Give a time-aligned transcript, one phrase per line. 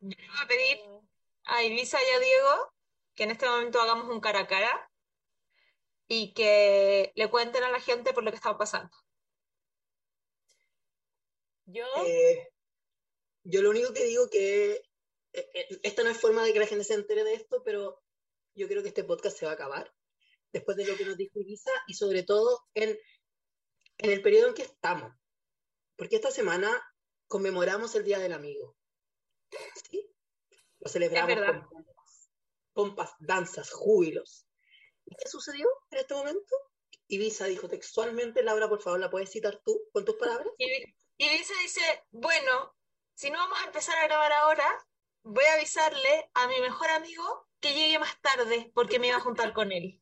[0.00, 0.78] Yo le voy a pedir
[1.44, 2.74] a Ibiza y a Diego
[3.14, 4.90] que en este momento hagamos un cara a cara
[6.06, 8.96] y que le cuenten a la gente por lo que está pasando.
[11.66, 12.48] Yo, Eh,
[13.44, 14.72] yo lo único que digo que
[15.32, 18.02] eh, eh, esta no es forma de que la gente se entere de esto, pero
[18.54, 19.92] yo creo que este podcast se va a acabar
[20.52, 22.98] después de lo que nos dijo Ibiza y sobre todo en,
[23.98, 25.12] en el periodo en que estamos.
[25.96, 26.70] Porque esta semana
[27.26, 28.77] conmemoramos el Día del Amigo.
[29.90, 30.10] ¿Sí?
[30.80, 32.30] Lo celebramos con pompas,
[32.72, 34.46] pompas, danzas, júbilos.
[35.04, 36.54] ¿Y qué sucedió en este momento?
[37.08, 40.48] Ibiza dijo textualmente, Laura, por favor, ¿la puedes citar tú con tus palabras?
[41.16, 41.80] Ibiza dice,
[42.10, 42.76] bueno,
[43.14, 44.86] si no vamos a empezar a grabar ahora,
[45.22, 49.20] voy a avisarle a mi mejor amigo que llegue más tarde porque me iba a
[49.20, 50.00] juntar con él.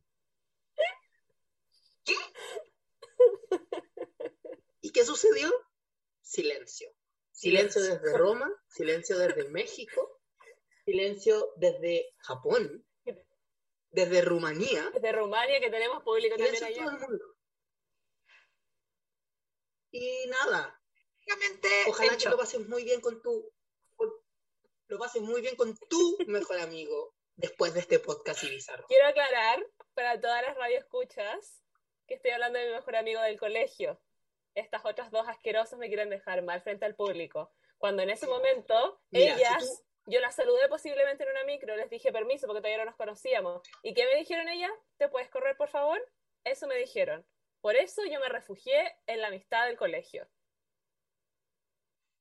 [4.81, 5.53] ¿Y qué sucedió?
[6.23, 6.96] Silencio.
[7.37, 10.21] Silencio desde Roma, silencio desde México,
[10.87, 12.87] silencio desde Japón,
[13.91, 16.77] desde Rumanía, desde Rumania, que tenemos público también allá.
[16.85, 17.25] todo el mundo.
[19.91, 20.81] Y nada,
[21.27, 23.53] Básicamente, ojalá que lo pases muy bien con tu,
[23.97, 24.13] con-
[24.89, 28.87] lo pases muy bien con tu mejor amigo después de este podcast y bizarro.
[28.89, 31.63] Quiero aclarar para todas las radioescuchas
[32.07, 34.01] que estoy hablando de mi mejor amigo del colegio.
[34.57, 37.53] Estas otras dos asquerosas me quieren dejar mal frente al público.
[37.79, 41.77] Cuando en ese momento, Mira, si ellas, tú- yo las saludé posiblemente en una micro,
[41.77, 43.61] les dije permiso porque todavía no nos conocíamos.
[43.83, 44.73] ¿Y qué me dijeron ellas?
[44.97, 46.01] ¿Te puedes correr, por favor?
[46.43, 47.27] Eso me dijeron.
[47.61, 50.27] Por eso yo me refugié en la amistad del colegio.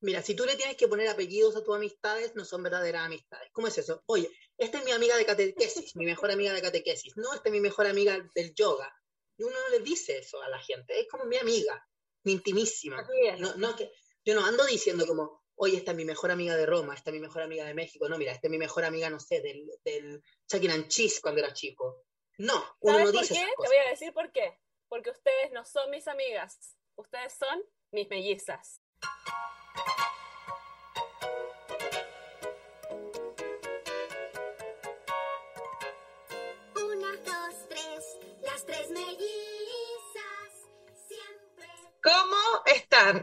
[0.02, 3.50] Mira, si tú le tienes que poner apellidos a tus amistades, no son verdaderas amistades.
[3.54, 4.04] ¿Cómo es eso?
[4.08, 7.16] Oye, esta es mi amiga de catequesis, mi mejor amiga de catequesis.
[7.16, 8.94] No, esta es mi mejor amiga del yoga.
[9.38, 11.00] Y uno no le dice eso a la gente.
[11.00, 11.88] Es como mi amiga,
[12.26, 13.06] mi intimísima.
[13.40, 13.92] No, no, que,
[14.24, 17.14] yo no ando diciendo como, oye, esta es mi mejor amiga de Roma, esta es
[17.14, 18.10] mi mejor amiga de México.
[18.10, 20.88] No, mira, esta es mi mejor amiga, no sé, del, del Chuck E.
[20.88, 22.04] Cheese cuando era chico.
[22.38, 23.40] No, uno ¿Sabes no por dice qué?
[23.40, 24.60] esas Te voy a decir por qué.
[24.88, 26.76] Porque ustedes no son mis amigas.
[26.96, 28.82] Ustedes son mis mellizas.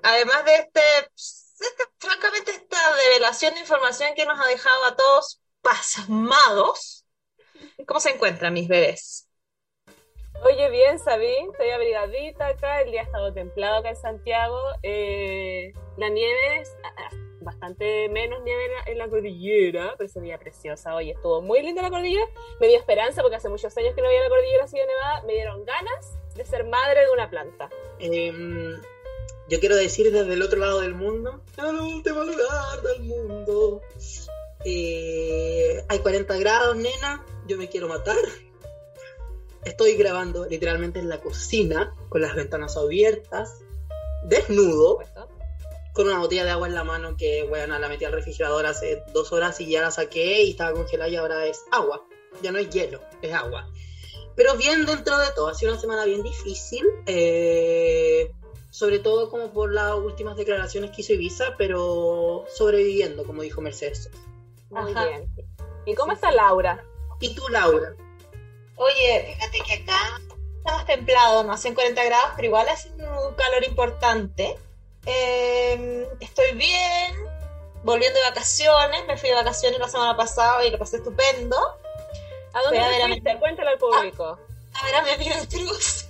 [0.02, 0.80] Además de este,
[1.60, 2.76] este, francamente, esta
[3.08, 7.06] revelación de información que nos ha dejado a todos pasmados,
[7.86, 9.28] ¿cómo se encuentran mis bebés?
[10.44, 15.72] Oye, bien, Sabín, estoy abrigadita acá, el día ha estado templado acá en Santiago, eh,
[15.96, 17.10] la nieve es ah, ah,
[17.42, 21.90] bastante menos nieve en la, cordillera, pero se veía preciosa, oye, estuvo muy linda la
[21.90, 22.26] cordillera,
[22.60, 25.22] me dio esperanza porque hace muchos años que no veía la cordillera así de nevada,
[25.22, 27.70] me dieron ganas de ser madre de una planta.
[28.00, 28.80] Em,
[29.48, 33.82] yo quiero decir desde el otro lado del mundo, el último lugar del mundo,
[34.64, 38.16] eh, hay 40 grados, nena, yo me quiero matar.
[39.64, 43.60] Estoy grabando literalmente en la cocina, con las ventanas abiertas,
[44.24, 44.98] desnudo,
[45.92, 49.02] con una botella de agua en la mano que, bueno, la metí al refrigerador hace
[49.12, 52.04] dos horas y ya la saqué y estaba congelada y ahora es agua.
[52.42, 53.68] Ya no es hielo, es agua.
[54.34, 58.32] Pero bien dentro de todo, ha sido una semana bien difícil, eh,
[58.72, 64.08] sobre todo como por las últimas declaraciones que hizo Ibiza, pero sobreviviendo, como dijo Mercedes.
[64.70, 65.04] Muy Ajá.
[65.06, 65.28] bien.
[65.84, 66.36] ¿Y cómo Sí, está sí.
[66.36, 66.82] Laura?
[67.20, 67.94] ¿Y tú, Laura?
[68.76, 70.18] Oye, fíjate que acá
[70.58, 74.56] está más templado, no hacen 40 grados, pero igual hace un calor importante.
[75.04, 77.14] Eh, estoy bien,
[77.84, 81.56] volviendo de vacaciones, me fui de vacaciones la semana pasada y lo pasé estupendo.
[82.54, 83.34] ¿A dónde Fui a ver te a fuiste?
[83.34, 84.38] mi- Cuéntale al público.
[84.74, 86.01] A ver a mi amiga Cruz.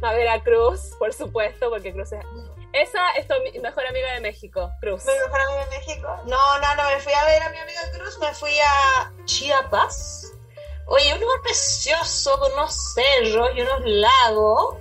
[0.06, 2.24] A Veracruz, por supuesto, porque Cruz es...
[2.72, 5.04] Esa es tu mejor amiga de México, Cruz.
[5.04, 6.08] ¿Mi mejor amiga de México?
[6.26, 10.32] No, no, no, me fui a ver a mi amiga Cruz, me fui a Chiapas.
[10.86, 14.76] Oye, un lugar precioso con unos cerros y unos lagos.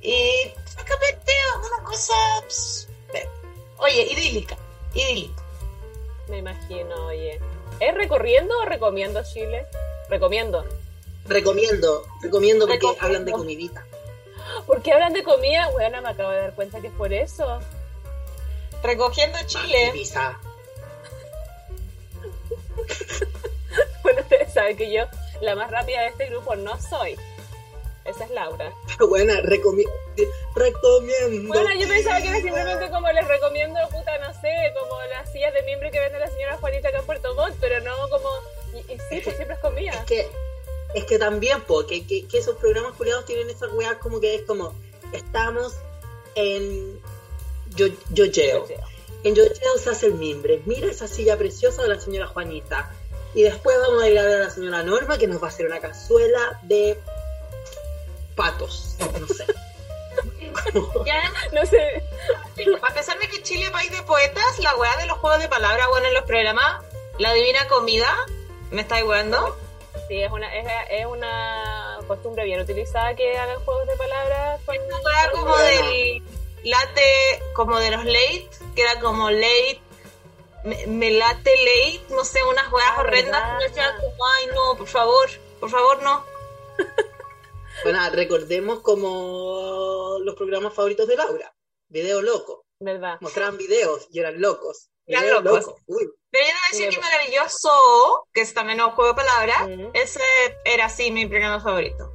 [0.00, 2.14] Y francamente, una cosa.
[2.42, 2.88] pues,
[3.76, 4.56] oye, idílica,
[4.94, 5.42] idílica.
[6.28, 7.38] Me imagino, oye.
[7.80, 9.66] ¿Es recorriendo o recomiendo Chile?
[10.08, 10.64] Recomiendo.
[11.26, 13.06] Recomiendo, recomiendo porque Recomiendo.
[13.06, 13.84] hablan de comidita.
[14.66, 15.68] ¿Por qué hablan de comida?
[15.70, 17.60] Bueno, me acabo de dar cuenta que es por eso.
[18.82, 19.88] Recogiendo Chile.
[19.88, 20.38] Ibiza.
[24.02, 25.04] Bueno, ustedes saben que yo,
[25.40, 27.16] la más rápida de este grupo, no soy.
[28.04, 28.72] Esa es Laura.
[29.08, 29.86] Buena, recomi-
[30.54, 31.48] recomiendo.
[31.52, 35.52] Bueno, yo pensaba que era simplemente como les recomiendo, puta, no sé, como las sillas
[35.54, 38.28] de miembro que vende la señora Juanita acá en Puerto Montt, pero no como...
[38.74, 39.92] Y, y sí, pues siempre es comida.
[39.92, 40.28] Es que,
[40.94, 44.74] es que también, po, que, esos programas culiados tienen esas weas como que es como,
[45.12, 45.74] estamos
[46.34, 47.00] en
[47.74, 47.86] yo.
[49.22, 50.62] En Yocheo se hace el mimbre.
[50.64, 52.90] Mira esa silla preciosa de la señora Juanita.
[53.34, 55.50] Y después vamos a ir a ver a la señora Norma que nos va a
[55.50, 56.98] hacer una cazuela de
[58.34, 58.96] patos.
[59.20, 59.46] No sé.
[61.06, 62.02] Ya, No sé.
[62.82, 65.48] a pesar de que Chile es país de poetas, la weá de los juegos de
[65.48, 66.84] palabras, bueno, en los programas,
[67.18, 68.08] la divina comida,
[68.70, 69.56] ¿me estáis weando?
[70.08, 74.60] Sí, es una, es, es una costumbre bien utilizada que hagan juegos de palabras.
[74.66, 76.22] con- weá como del
[76.64, 79.80] late, como de los late, que era como late,
[80.64, 83.62] me, me late late, no sé, unas weas Ah, horrendas.
[84.00, 86.24] como, Ay, no, por favor, por favor, no.
[87.82, 91.54] Bueno, recordemos como los programas favoritos de Laura.
[91.88, 92.66] Video loco.
[92.78, 93.16] ¿Verdad?
[93.20, 94.89] Mostraban videos y eran locos.
[95.10, 95.66] Locos.
[95.86, 99.68] Uy, Pero yo debo decir Sí, que maravilloso, que es también un juego de palabras,
[99.94, 100.20] ese
[100.64, 102.12] era así mi programa favorito.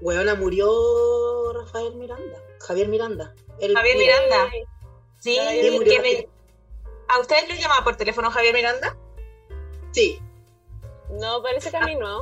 [0.00, 2.40] Weona murió Rafael Miranda.
[2.60, 3.34] Javier Miranda.
[3.58, 4.50] El- Javier mira, Miranda.
[5.18, 6.28] Sí, Javier murió que me- aquí.
[7.08, 8.96] ¿A ustedes les llamaba por teléfono Javier Miranda?
[9.90, 10.22] Sí.
[11.10, 12.20] No, parece que a mí no.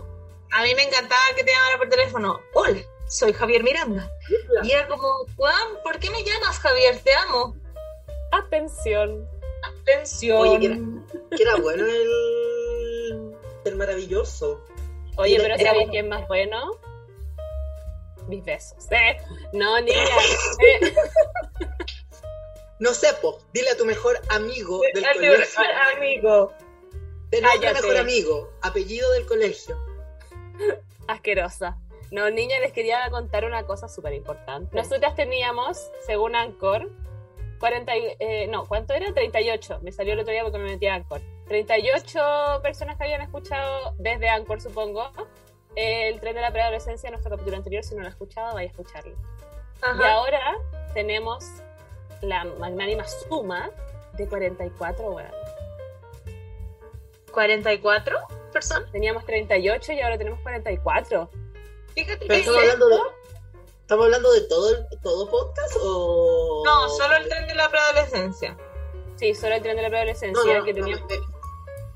[0.52, 2.40] A mí me encantaba que te llamara por teléfono.
[2.55, 4.08] Hola, soy Javier Miranda.
[4.62, 6.99] Y era como, Juan, ¿por qué me llamas Javier?
[7.02, 7.56] Te amo.
[8.32, 9.29] Atención.
[9.87, 10.38] Atención.
[10.38, 10.79] Oye, que era-
[11.37, 14.65] Que era bueno el, el maravilloso.
[15.17, 16.73] Oye, Era- pero era ¿sabéis quién más bueno?
[18.29, 18.91] Mis besos.
[18.91, 19.17] ¿eh?
[19.53, 19.97] No, niña.
[20.83, 20.94] eh,
[22.79, 25.62] No sé, po, dile a tu mejor amigo del A tu colegio.
[25.97, 26.53] amigo.
[27.31, 27.82] De nombre Cállate.
[27.82, 29.77] mejor amigo, apellido del colegio.
[31.09, 31.79] asquerosa.
[32.11, 34.77] No, niña, les quería contar una cosa súper importante.
[34.77, 36.89] Nosotras teníamos, según Anchor,
[37.67, 39.13] 40, y- eh, no, ¿cuánto era?
[39.13, 39.81] 38.
[39.83, 41.21] Me salió el otro día porque me metí a Anchor.
[41.49, 45.11] 38 personas que habían escuchado desde Anchor, supongo.
[45.75, 47.83] El tren de la preadolescencia, nuestro capítulo anterior.
[47.83, 49.17] Si no lo ha escuchado, vaya a escucharlo.
[49.99, 50.55] Y ahora
[50.95, 51.45] tenemos
[52.23, 53.71] la magnánima suma
[54.13, 55.31] de 44, weón.
[57.33, 58.17] 44
[58.53, 58.91] personas.
[58.93, 61.29] Teníamos 38 y ahora tenemos 44.
[61.95, 62.97] Fíjate que estamos hablando de,
[63.87, 66.62] ¿Estamos hablando de todo el todo podcast o...?
[66.65, 68.56] No, solo el tren de la preadolescencia.
[69.15, 71.09] Sí, solo el tren de la No, preadolescencia no, que no, teníamos.
[71.09, 71.37] me- me-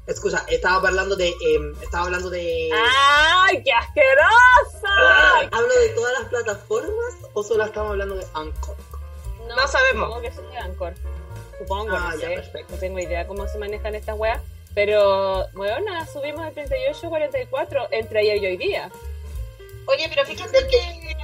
[0.07, 1.29] Excusa, estaba hablando de...
[1.29, 2.71] em, estaba hablando de...
[2.73, 5.49] ¡Ay, qué asquerosa!
[5.51, 8.77] ¿Hablo de todas las plataformas o solo estamos hablando de Anchor?
[9.49, 10.07] No sabemos.
[10.07, 10.95] Supongo que es de Anchor.
[11.59, 12.35] Supongo, Ah, no ya, sé.
[12.37, 12.73] perfecto.
[12.75, 14.41] No tengo idea cómo se manejan estas weas.
[14.77, 18.91] Pero, bueno, subimos de 38 a 44 entre ayer y hoy día.
[19.87, 21.17] Oye, pero fíjate que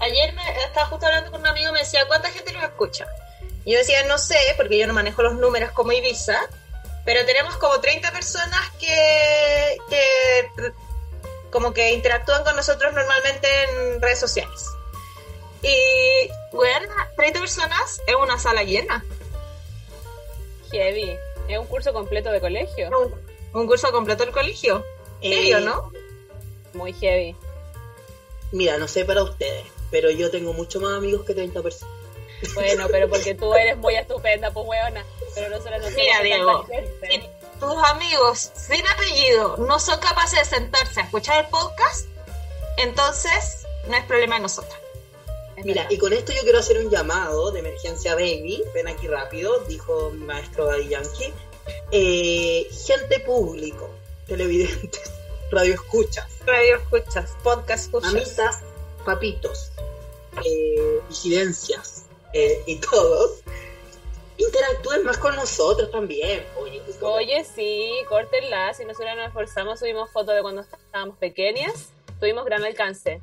[0.00, 3.06] ayer me estaba justo hablando con un amigo y me decía, ¿cuánta gente nos escucha?
[3.64, 6.40] Y yo decía, no sé, porque yo no manejo los números como Ibiza,
[7.04, 10.72] pero tenemos como 30 personas que, que
[11.50, 14.68] como que interactúan con nosotros normalmente en redes sociales.
[15.62, 19.04] Y, bueno, 30 personas es una sala llena.
[20.70, 21.16] Heavy.
[21.48, 22.90] Es un curso completo de colegio.
[22.90, 23.14] Un,
[23.60, 24.84] un curso completo del colegio.
[25.20, 25.92] Eh, ¿Serio, no?
[26.74, 27.34] Muy heavy.
[28.52, 31.94] Mira, no sé para ustedes, pero yo tengo mucho más amigos que 30 personas.
[32.54, 35.04] Bueno, pero porque tú eres muy estupenda, pues weona.
[35.34, 37.10] Pero nosotros no somos Mira, Diego, gente.
[37.10, 42.06] si tus amigos sin apellido no son capaces de sentarse a escuchar el podcast,
[42.76, 44.74] entonces no es problema de nosotros.
[45.64, 48.62] Mira, y con esto yo quiero hacer un llamado de emergencia baby.
[48.74, 51.34] Ven aquí rápido, dijo mi maestro Daddy Yankee.
[51.90, 53.90] Eh, gente público,
[54.26, 55.10] televidentes,
[55.50, 58.10] radioescuchas, Radio escuchas, podcast escuchas.
[58.14, 58.60] amitas,
[59.04, 59.70] papitos,
[60.44, 63.42] eh, vigilancias eh, y todos.
[64.36, 66.44] Interactúen más con nosotros también.
[66.60, 68.72] Oye, pues, Oye, sí, córtenla.
[68.74, 71.90] Si nosotros nos esforzamos, subimos fotos de cuando estábamos pequeñas.
[72.20, 73.20] Tuvimos gran alcance,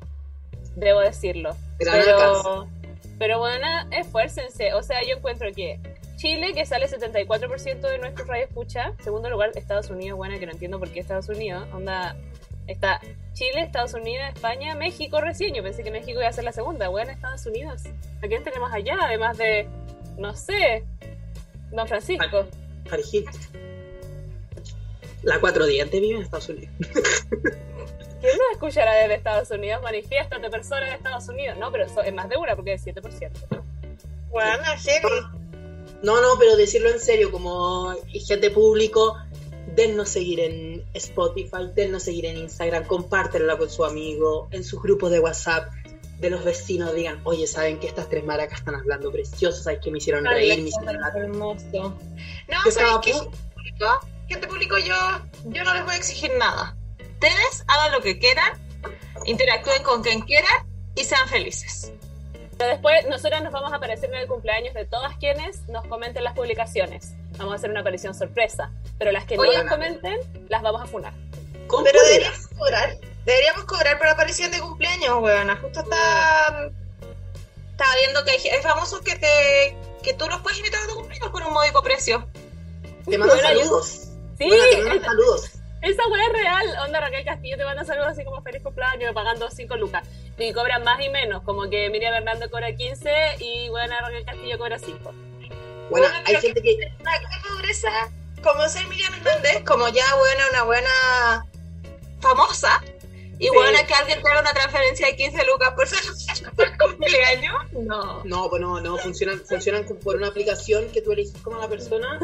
[0.74, 1.56] debo decirlo.
[1.78, 2.70] gran pero, alcance.
[3.18, 4.74] pero bueno, esfuércense.
[4.74, 5.80] O sea, yo encuentro que
[6.16, 8.92] Chile, que sale 74% de nuestros radio escucha.
[9.02, 11.68] Segundo lugar, Estados Unidos, buena, que no entiendo por qué Estados Unidos.
[11.72, 12.16] Onda,
[12.66, 13.00] está
[13.32, 15.54] Chile, Estados Unidos, España, México recién.
[15.54, 16.88] Yo pensé que México iba a ser la segunda.
[16.88, 17.82] Bueno, Estados Unidos.
[18.22, 18.96] ¿A quién tenemos allá?
[19.02, 19.68] Además de,
[20.16, 20.84] no sé,
[21.70, 22.46] Don Francisco.
[23.12, 23.40] Hilton.
[25.22, 26.70] La cuatro dientes vive en Estados Unidos.
[28.20, 29.82] ¿Quién nos escuchará desde Estados Unidos?
[29.82, 31.58] Manifiéstate, persona de Estados Unidos.
[31.58, 33.30] No, pero eso es más de una porque es 7%.
[34.30, 35.08] Bueno, heavy.
[36.02, 37.94] No, no, pero decirlo en serio, como
[38.26, 39.16] gente público,
[39.76, 45.10] dennos seguir en Spotify, dennos seguir en Instagram, compártenla con su amigo, en sus grupos
[45.10, 45.70] de WhatsApp,
[46.18, 49.64] de los vecinos, digan, oye, ¿saben que estas tres maracas están hablando preciosos?
[49.64, 50.62] ¿Sabes que me hicieron reír?
[50.62, 51.64] Me hicieron hermoso.
[51.72, 53.12] No, Yo ¿sabes estaba qué?
[53.12, 53.86] Gente público,
[54.28, 54.94] gente público, yo,
[55.44, 56.74] yo no les voy a exigir nada.
[56.98, 58.52] Ustedes hagan lo que quieran,
[59.26, 61.92] interactúen con quien quieran y sean felices.
[62.56, 66.24] Pero después nosotros nos vamos a aparecer en el cumpleaños de todas quienes nos comenten
[66.24, 67.14] las publicaciones.
[67.38, 68.70] Vamos a hacer una aparición sorpresa.
[68.98, 71.12] Pero las que Oye, no nos comenten, las vamos a funar.
[71.66, 72.96] Con Pero deberíamos cobrar.
[73.24, 75.56] Deberíamos cobrar por aparición de cumpleaños, weona.
[75.56, 76.70] Justo está.
[77.72, 79.76] Estaba viendo que hay, famosos que te.
[80.02, 82.26] que tú los puedes invitar a tu cumpleaños por un módico precio.
[83.08, 83.86] Te mandan Bueno, yo- saludos.
[84.38, 85.50] Sí, Bueno, te saludos.
[85.82, 86.66] esa weá es real.
[86.86, 90.06] Onda Raquel Castillo te manda saludos así como feliz cumpleaños pagando 5 lucas.
[90.38, 91.42] Y cobran más y menos.
[91.42, 95.12] Como que Miriam Hernando cobra 15 y buena Raquel Castillo cobra 5.
[95.90, 96.76] Bueno, Bueno, hay gente que.
[97.00, 97.90] Una gran pobreza,
[98.42, 101.46] como ser Miriam Hernández, como ya buena, una buena
[102.20, 102.82] famosa.
[103.38, 103.50] Y Sí.
[103.50, 105.86] buena que alguien te haga una transferencia de 15 lucas por
[106.56, 107.54] por cumpleaños.
[107.72, 108.24] No.
[108.24, 112.18] No, pues no, no, funcionan, funcionan por una aplicación que tú eliges como la persona.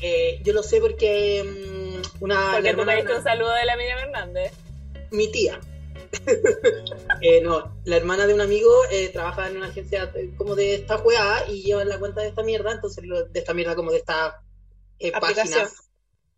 [0.00, 3.76] Eh, yo lo sé porque mm, una Porque tú pediste una- un saludo de la
[3.76, 4.52] Miriam Hernández.
[5.10, 5.60] mi tía.
[7.20, 10.74] Eh, no, la hermana de un amigo eh, trabaja en una agencia eh, como de
[10.74, 13.90] esta weá y lleva la cuenta de esta mierda, entonces lo- de esta mierda como
[13.90, 14.40] de esta
[15.00, 15.48] eh, Aplicación.
[15.54, 15.90] páginas,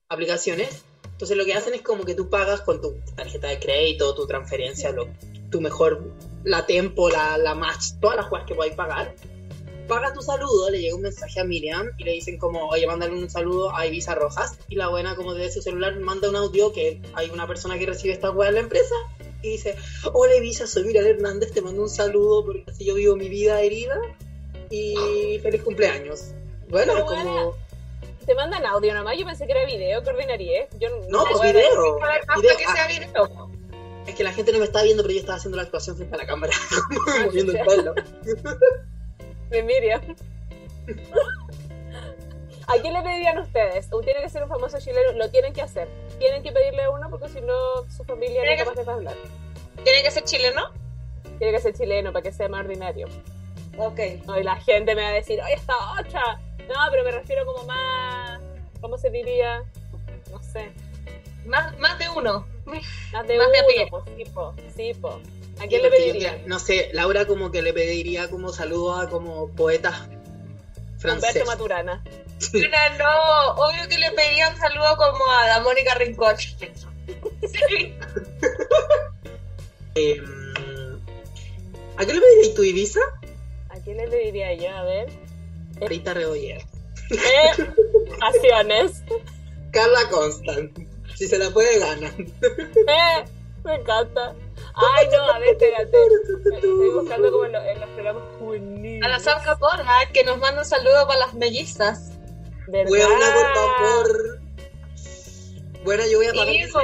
[0.08, 0.82] aplicaciones.
[1.12, 4.26] Entonces lo que hacen es como que tú pagas con tu tarjeta de crédito, tu
[4.26, 5.08] transferencia, lo,
[5.50, 6.02] tu mejor,
[6.44, 9.14] la tempo, la, la match, todas las weas que podáis pagar.
[9.86, 13.12] Paga tu saludo, le llega un mensaje a Miriam y le dicen como, oye, mándale
[13.12, 14.56] un saludo a Ibiza Rojas.
[14.68, 17.84] Y la buena como de su celular manda un audio que hay una persona que
[17.86, 18.94] recibe esta wea en la empresa
[19.42, 19.76] y dice,
[20.12, 23.60] hola Ibiza, soy Miriam Hernández, te mando un saludo porque así yo vivo mi vida
[23.60, 24.00] herida
[24.70, 26.32] y feliz cumpleaños.
[26.68, 27.54] Bueno, Pero como...
[28.26, 29.18] Te mandan audio nomás.
[29.18, 30.68] Yo pensé que era video, que ordinaria.
[30.78, 31.98] Yo No, pues video.
[32.56, 33.50] Que sea Ah, video.
[34.06, 36.14] es que la gente no me está viendo, pero yo estaba haciendo la actuación frente
[36.14, 36.52] a la cámara,
[36.88, 37.94] como moviendo el pelo.
[39.50, 40.00] De Miriam.
[42.68, 43.88] ¿A quién le pedirían ustedes?
[43.90, 45.88] O tiene que ser un famoso chileno, lo tienen que hacer.
[46.20, 47.54] Tienen que pedirle uno porque si no,
[47.90, 49.14] su familia no es capaz de hablar.
[49.82, 50.70] ¿Tiene que ser chileno?
[51.38, 53.08] Tiene que ser chileno para que sea más ordinario.
[53.78, 53.98] Ok.
[54.26, 56.38] No, y la gente me va a decir, ¡oye, esta otra!
[56.68, 58.40] No, pero me refiero como más.
[58.80, 59.64] ¿Cómo se diría?
[60.30, 60.70] No sé.
[61.46, 62.46] Más, más de uno.
[62.66, 63.86] Más de Más uno, de a pie.
[63.90, 65.08] pues, sí, po, sí, po.
[65.58, 68.94] ¿A Sí, quién le yo, mira, no sé, Laura como que le pediría como saludo
[68.94, 70.08] a como poetas
[71.00, 71.30] francés.
[71.30, 72.04] Humberto Maturana.
[72.54, 76.36] Una no, obvio que le pedía un saludo como a la Mónica Rincón.
[76.38, 77.94] Sí.
[79.96, 80.22] Eh,
[81.96, 83.00] ¿A qué le pedirías tu Ibiza?
[83.68, 84.70] ¿A quién le pediría yo?
[84.70, 85.08] A ver.
[85.80, 86.60] Rita Rebolledo.
[87.10, 87.72] Eh,
[88.20, 89.02] acciones.
[89.72, 90.78] Carla Constant.
[91.16, 92.12] Si se la puede, ganar.
[92.18, 93.24] Eh,
[93.64, 94.34] me encanta.
[94.96, 95.96] Ay, no, a ver, espérate.
[96.54, 99.04] Estoy buscando como en, lo- en los programas juveniles.
[99.04, 102.10] A la Sam Capona, que nos manda un saludo para las mellizas.
[102.68, 102.90] ¿Verdad?
[102.90, 104.40] Huevona, por favor.
[105.84, 106.78] Bueno, yo voy a parar Hijo.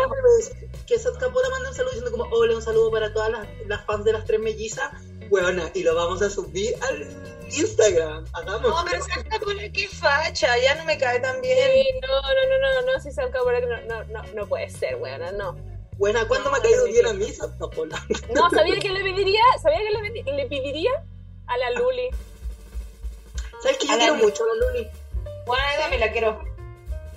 [0.87, 3.85] que Sat Capona manda un saludo diciendo como hola, un saludo para todas las, las
[3.85, 4.91] fans de las tres mellizas.
[5.31, 7.07] Huevona, y lo vamos a subir al
[7.51, 8.25] Instagram.
[8.33, 8.63] Hagamos.
[8.71, 11.59] No, pero Sam Capona, qué facha, ya no me cae tan bien.
[11.73, 14.97] Sí, no, no, no, no, no, si se acabó, no, no, no, no puede ser,
[14.97, 15.57] weona, no.
[15.99, 17.97] Buena, ¿cuándo me ha caído bien a mí Sat Capona?
[18.35, 19.43] No, ¿sabía que le pediría?
[19.63, 20.91] ¿Sabía que le, le pediría?
[21.47, 22.11] A la Luli.
[23.63, 24.91] ¿Sabes que yo quiero mucho a la Luli?
[25.47, 26.45] Bueno, yo también la quiero.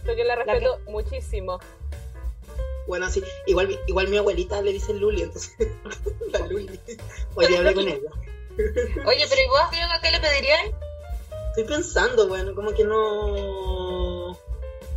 [0.05, 1.59] Porque la respeto muchísimo.
[2.87, 5.53] Bueno, sí, igual, igual mi abuelita le dice Luli, entonces
[6.31, 6.79] la Luli.
[7.47, 8.09] Día hablé con ella.
[9.05, 10.71] Oye, pero ¿y vos, Diego, a qué le pedirían?
[11.49, 14.37] Estoy pensando, bueno, como que no.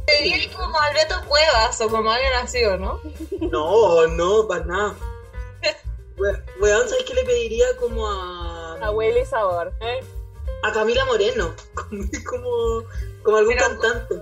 [0.06, 3.00] Pedirían como a Alberto Cuevas o como alguien así, ¿o no?
[3.40, 4.94] No, no, para nada.
[6.18, 8.78] We- Weón, ¿sabes qué le pediría como a.
[8.82, 9.72] A Willy Sabor.
[9.80, 10.00] ¿eh?
[10.64, 11.54] a Camila Moreno?
[12.28, 12.84] Como,
[13.24, 14.14] como, algún Pero- cantante.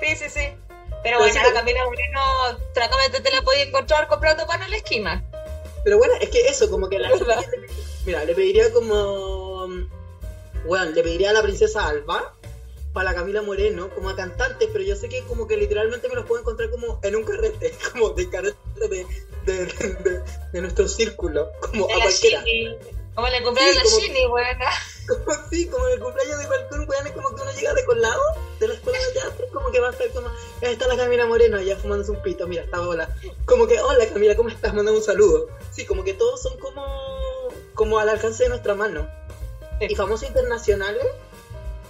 [0.00, 0.40] Sí, sí, sí.
[0.40, 2.20] Pero Pero bueno, sí, a Camila Moreno,
[2.74, 5.24] tratamente te la podías encontrar comprando pan en la esquina.
[5.84, 7.24] Pero bueno, es que eso, como que la gente
[8.04, 9.68] Mira, le pediría como.
[10.66, 12.34] Bueno, le pediría a la princesa Alba.
[12.98, 16.16] Para la Camila Moreno, como a cantante, pero yo sé que como que literalmente me
[16.16, 18.88] los puedo encontrar como en un carrete, como de carrete de,
[19.46, 20.20] de, de-
[20.52, 22.42] de nuestro círculo, como a cualquiera.
[22.42, 22.76] Shini.
[23.14, 24.68] Como le a Sí, la Shini, buena.
[25.06, 27.84] Como así, como en el cumpleaños de cualquier weón, es como que uno llega de
[27.84, 28.20] colado
[28.58, 30.28] de la escuela de teatro, como que va a estar como,
[30.60, 33.08] "Ya está la Camila Moreno allá fumándose un pito, mira, está hola.
[33.44, 34.74] Como que, hola Camila, ¿cómo estás?
[34.74, 35.46] Mandando un saludo.
[35.70, 39.06] Sí, como que todos son como, como al alcance de nuestra mano.
[39.78, 39.86] Sí.
[39.88, 41.06] Y famosos internacionales,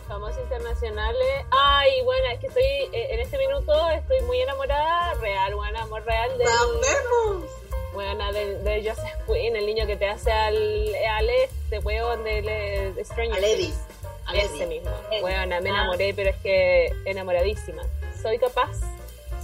[0.09, 1.45] Famosos internacionales.
[1.51, 6.03] Ay, bueno, es que estoy, eh, en este minuto estoy muy enamorada, real, bueno, amor
[6.05, 7.45] real de, ¡sabemos!
[7.93, 12.41] bueno, de, de Joseph Quinn, el niño que te hace al, al este huevón de,
[12.43, 13.57] de, de Stranger A Lady.
[13.67, 13.79] Things.
[14.27, 14.67] A Ese Lady.
[14.81, 14.91] mismo.
[15.21, 15.75] Bueno, me Ah.
[15.75, 17.83] enamoré, pero es que enamoradísima.
[18.23, 18.77] Soy capaz,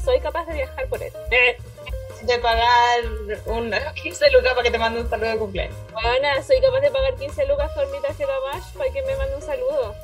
[0.03, 1.13] soy capaz de viajar por él.
[1.31, 1.57] Eh,
[2.23, 3.01] de pagar
[3.47, 5.77] unas 15 lucas para que te mande un saludo de cumpleaños.
[5.93, 9.37] Bueno, soy capaz de pagar 15 lucas por mi tarjeta Bash para que me mande
[9.37, 9.95] un saludo.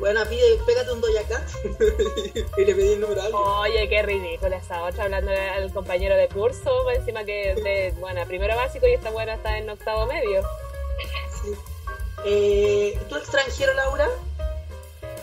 [0.00, 1.48] Bueno, pide, pégate un Doja Cat
[2.56, 3.42] y le pedí el número a alguien.
[3.42, 8.24] Oye, qué ridícula esa otra hablando al compañero de curso, pues, encima que de, bueno,
[8.26, 10.42] primero básico y esta buena está en octavo medio.
[11.42, 11.54] Sí.
[12.24, 14.08] Eh, ¿Tú extranjero, Laura?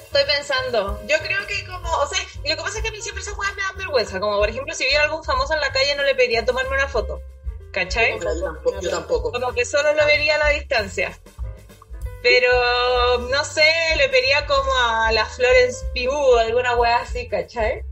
[0.03, 3.01] Estoy pensando, yo creo que como, o sea, lo que pasa es que a mí
[3.01, 5.71] siempre esas cosas me dan vergüenza, como por ejemplo si viera algún famoso en la
[5.71, 7.21] calle no le pediría tomarme una foto,
[7.71, 8.17] ¿cachai?
[8.17, 9.31] No, yo, tampoco, yo tampoco.
[9.31, 11.19] Como que solo lo vería a la distancia.
[12.23, 13.63] Pero, no sé,
[13.97, 17.83] le pediría como a la Florence Pugh o alguna wea así, ¿cachai?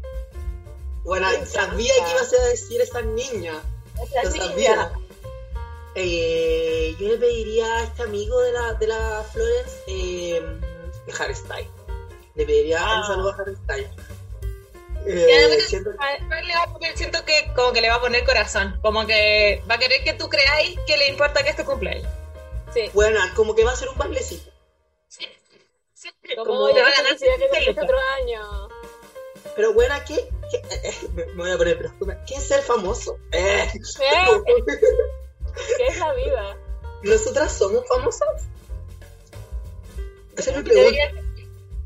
[1.03, 3.62] Bueno, sabía que ibas a decir esa niña.
[4.03, 4.48] Esa Lo niña.
[4.50, 4.91] sabía.
[5.96, 10.41] Eh, yo le pediría a este amigo de la, de la Florence, eh,
[11.20, 11.70] Harry Styles.
[12.36, 13.00] Le pediría Ah.
[13.01, 13.89] un saludo a Harry Styles.
[15.08, 20.03] Eh, siento- que como que le va a poner corazón, como que va a querer
[20.03, 22.12] que tú creáis que le importa que es tu cumpleaños.
[22.75, 22.91] Sí.
[22.94, 24.51] bueno, como que va a ser un bailecito.
[25.08, 25.25] Sí.
[25.94, 26.10] Sí.
[26.36, 27.84] Como, va a ganar felicidad que 15 cumpliste lucas.
[27.86, 28.70] otro año.
[29.55, 30.29] Pero bueno, ¿qué?
[30.51, 31.91] qué- eh, eh, me voy a poner, pero
[32.27, 33.17] ¿qué es ser famoso?
[33.32, 34.44] Eh, ¿Qué?
[35.77, 36.58] ¿Qué es la vida?
[37.03, 38.44] ¿Nosotras somos famosas?
[40.38, 40.89] Esa es mi Yo pregunta.
[40.89, 41.12] diría,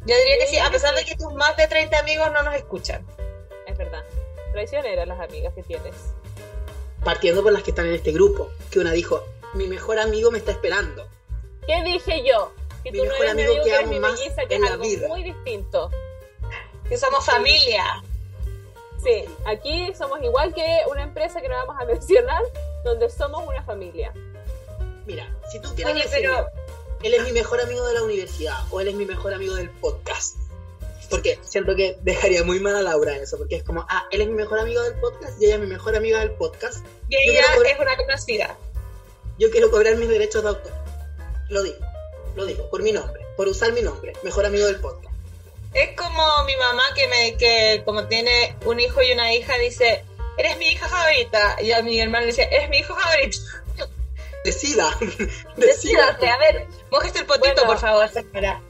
[0.06, 2.56] yo diría que sí, a pesar de que tus más de 30 amigos no nos
[2.56, 3.06] escuchan.
[3.68, 4.04] Es verdad.
[4.54, 5.94] Traicioneras las amigas que tienes.
[7.04, 10.38] Partiendo por las que están en este grupo, que una dijo, mi mejor amigo me
[10.40, 11.08] está esperando.
[11.68, 12.52] ¿Qué dije yo?
[12.84, 14.12] Que Mi tú no mejor eres mi amigo amigo, que que eres amo mi más
[14.20, 15.08] melliza, que en es la algo vida.
[15.08, 15.92] muy distinto.
[16.88, 18.04] Que somos familia.
[19.04, 22.42] Sí, aquí somos igual que una empresa que no vamos a mencionar,
[22.84, 24.14] donde somos una familia.
[25.06, 26.48] Mira, si tú quieres Oye, decirme, pero
[27.04, 29.70] él es mi mejor amigo de la universidad o él es mi mejor amigo del
[29.70, 30.38] podcast.
[31.10, 34.28] Porque siento que dejaría muy mal a Laura eso, porque es como, ah, él es
[34.28, 36.86] mi mejor amigo del podcast y ella es mi mejor amiga del podcast.
[37.08, 38.58] y ella cobrar- es una conocida.
[39.40, 40.72] Yo quiero cobrar mis derechos de autor.
[41.50, 41.78] Lo digo,
[42.36, 45.16] lo digo, por mi nombre, por usar mi nombre, mejor amigo del podcast.
[45.74, 50.04] Es como mi mamá que me que como tiene un hijo y una hija dice,
[50.38, 53.38] "Eres mi hija favorita." Y a mi hermano le dice, "Eres mi hijo favorito."
[54.44, 55.36] Decida, decida.
[55.58, 57.68] Decídate, a ver, mojeste el potito, Bueno.
[57.68, 58.62] por favor, señora.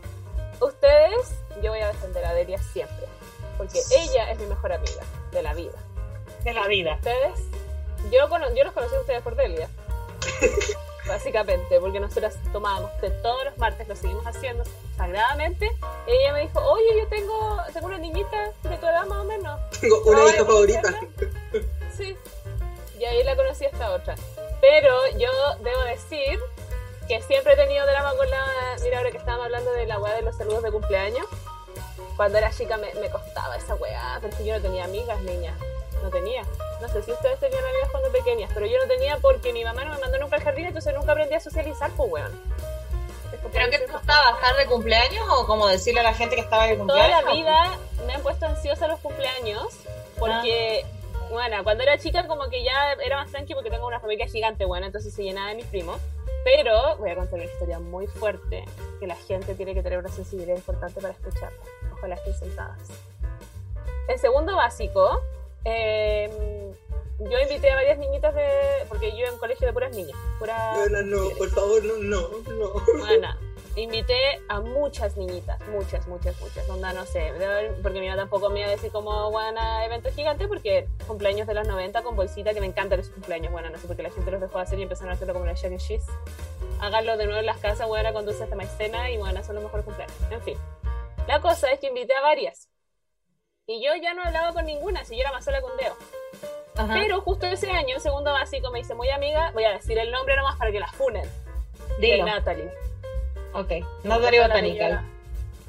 [0.59, 1.29] Ustedes,
[1.61, 3.05] yo voy a defender a Delia siempre,
[3.57, 5.77] porque ella es mi mejor amiga de la vida.
[6.43, 6.95] De la vida.
[6.95, 7.39] Ustedes,
[8.11, 9.69] yo, cono- yo los conocí a ustedes por Delia.
[11.07, 14.63] Básicamente, porque nosotras tomábamos té todos los martes, lo seguimos haciendo
[14.95, 15.71] sagradamente.
[16.07, 19.23] Y ella me dijo, oye, yo tengo, tengo una niñita de tu edad más o
[19.23, 19.59] menos.
[19.81, 20.99] Tengo una hija favorita.
[21.97, 22.15] Sí.
[22.99, 24.15] Y ahí la conocí a esta otra.
[24.61, 25.29] Pero yo
[25.63, 26.39] debo decir
[27.07, 28.45] que siempre he tenido drama con la.
[28.83, 31.25] Mira, ahora que estábamos hablando de la weá de los saludos de cumpleaños.
[32.17, 35.57] Cuando era chica me, me costaba esa weá, porque yo no tenía amigas, niña.
[36.03, 36.43] No tenía.
[36.81, 39.83] No sé si ustedes tenían amigas cuando pequeñas, pero yo no tenía porque mi mamá
[39.83, 42.41] no me mandó nunca al jardín, entonces nunca aprendí a socializar, pues weón.
[43.51, 44.31] ¿Pero qué te gustaba?
[44.35, 47.25] ¿Estar de cumpleaños o como decirle a la gente que estaba de Toda cumpleaños?
[47.25, 49.67] la vida me han puesto ansiosa los cumpleaños
[50.17, 50.85] porque,
[51.31, 54.65] bueno, cuando era chica como que ya era más tranqui porque tengo una familia gigante,
[54.65, 55.99] bueno, entonces se llenaba de mis primos.
[56.43, 58.63] Pero voy a contar una historia muy fuerte
[58.99, 61.59] que la gente tiene que tener una sensibilidad importante para escucharla.
[61.93, 62.79] Ojalá estén sentadas.
[64.07, 65.21] En segundo básico,
[65.65, 66.29] eh,
[67.19, 68.47] yo invité a varias niñitas de...
[68.87, 70.17] porque yo en colegio de puras niñas.
[70.39, 72.73] Puras No, no, no, por favor, no, no, no.
[72.97, 73.27] bueno,
[73.75, 76.69] invité a muchas niñitas, muchas, muchas, muchas.
[76.69, 77.33] Onda, no sé,
[77.81, 81.55] porque mi mamá tampoco me iba a decir como, bueno, evento gigante, porque cumpleaños de
[81.55, 83.51] los 90 con bolsita, que me encantan esos cumpleaños.
[83.51, 85.33] Bueno, no sé por qué la gente los dejó de hacer y empezaron a hacerlo
[85.33, 86.05] como la Jack and Cheese.
[86.79, 89.63] Háganlo de nuevo en las casas, bueno, con dulces de maicena y bueno, son los
[89.65, 90.15] mejores cumpleaños.
[90.31, 90.57] En fin.
[91.27, 92.68] La cosa es que invité a varias.
[93.69, 95.95] Y yo ya no hablaba con ninguna, si yo era más sola con Deo.
[96.75, 96.91] Ajá.
[96.95, 100.11] Pero justo ese año, en segundo básico, me hice muy amiga, voy a decir el
[100.11, 101.29] nombre nomás para que la funen.
[101.99, 102.23] De.
[102.23, 102.71] Natalie.
[103.53, 103.71] Ok.
[104.47, 105.05] Natalie niña-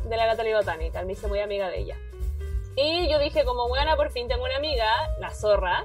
[0.09, 1.97] De la Natalie Botanical, me hice muy amiga de ella.
[2.75, 4.87] Y yo dije, como buena, por fin tengo una amiga,
[5.19, 5.85] la zorra.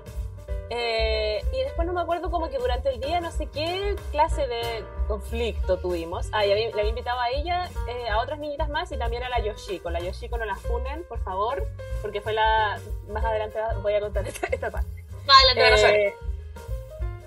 [0.70, 4.48] Eh, y después no me acuerdo como que durante el día no sé qué clase
[4.48, 6.28] de conflicto tuvimos.
[6.32, 9.24] Ah, y había- le había invitado a ella, eh, a otras niñitas más y también
[9.24, 9.90] a la Yoshiko.
[9.92, 11.68] La Yoshiko no la funen, por favor,
[12.02, 12.80] porque fue la...
[13.10, 15.06] Más adelante voy a contar esta, esta parte.
[15.26, 16.06] Vale.
[16.08, 16.16] Eh,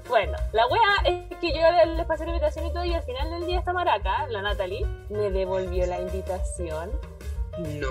[0.09, 3.03] bueno, la wea es que yo le- les pasé la invitación y todo, y al
[3.03, 6.91] final del día esta maraca, la Natalie, me devolvió la invitación.
[7.59, 7.89] No,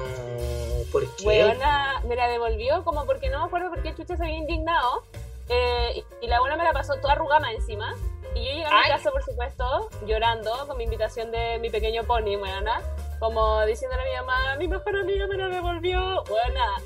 [0.91, 1.25] ¿por qué?
[1.25, 5.03] Weona, me la devolvió como porque no me acuerdo por qué Chucha se había indignado.
[5.49, 7.95] Eh, y, la buena me la pasó toda arrugada encima.
[8.35, 8.91] Y yo llegué a mi Ay.
[8.91, 12.81] casa, por supuesto, llorando con mi invitación de mi pequeño pony, weona.
[13.19, 16.23] Como diciéndole a mi mamá, mi mejor amiga me la devolvió.
[16.25, 16.81] Buena,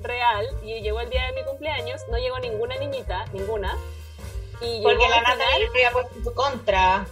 [0.00, 0.46] real.
[0.62, 3.76] Y llegó el día de mi cumpleaños, no llegó ninguna niñita, ninguna.
[4.60, 7.04] Y Porque la nata le había puesto en su contra.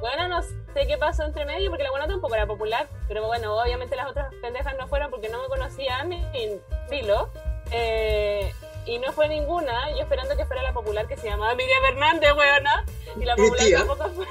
[0.00, 2.88] Bueno, no sé qué pasó entre medio porque la buena tampoco era popular.
[3.08, 7.30] Pero bueno, obviamente las otras pendejas no fueron porque no me conocían y filo.
[7.70, 8.52] Eh,
[8.86, 12.32] y no fue ninguna, yo esperando que fuera la popular que se llamaba Miriam Hernández,
[12.36, 12.84] weona.
[13.20, 13.78] Y la popular tía.
[13.78, 14.26] tampoco fue.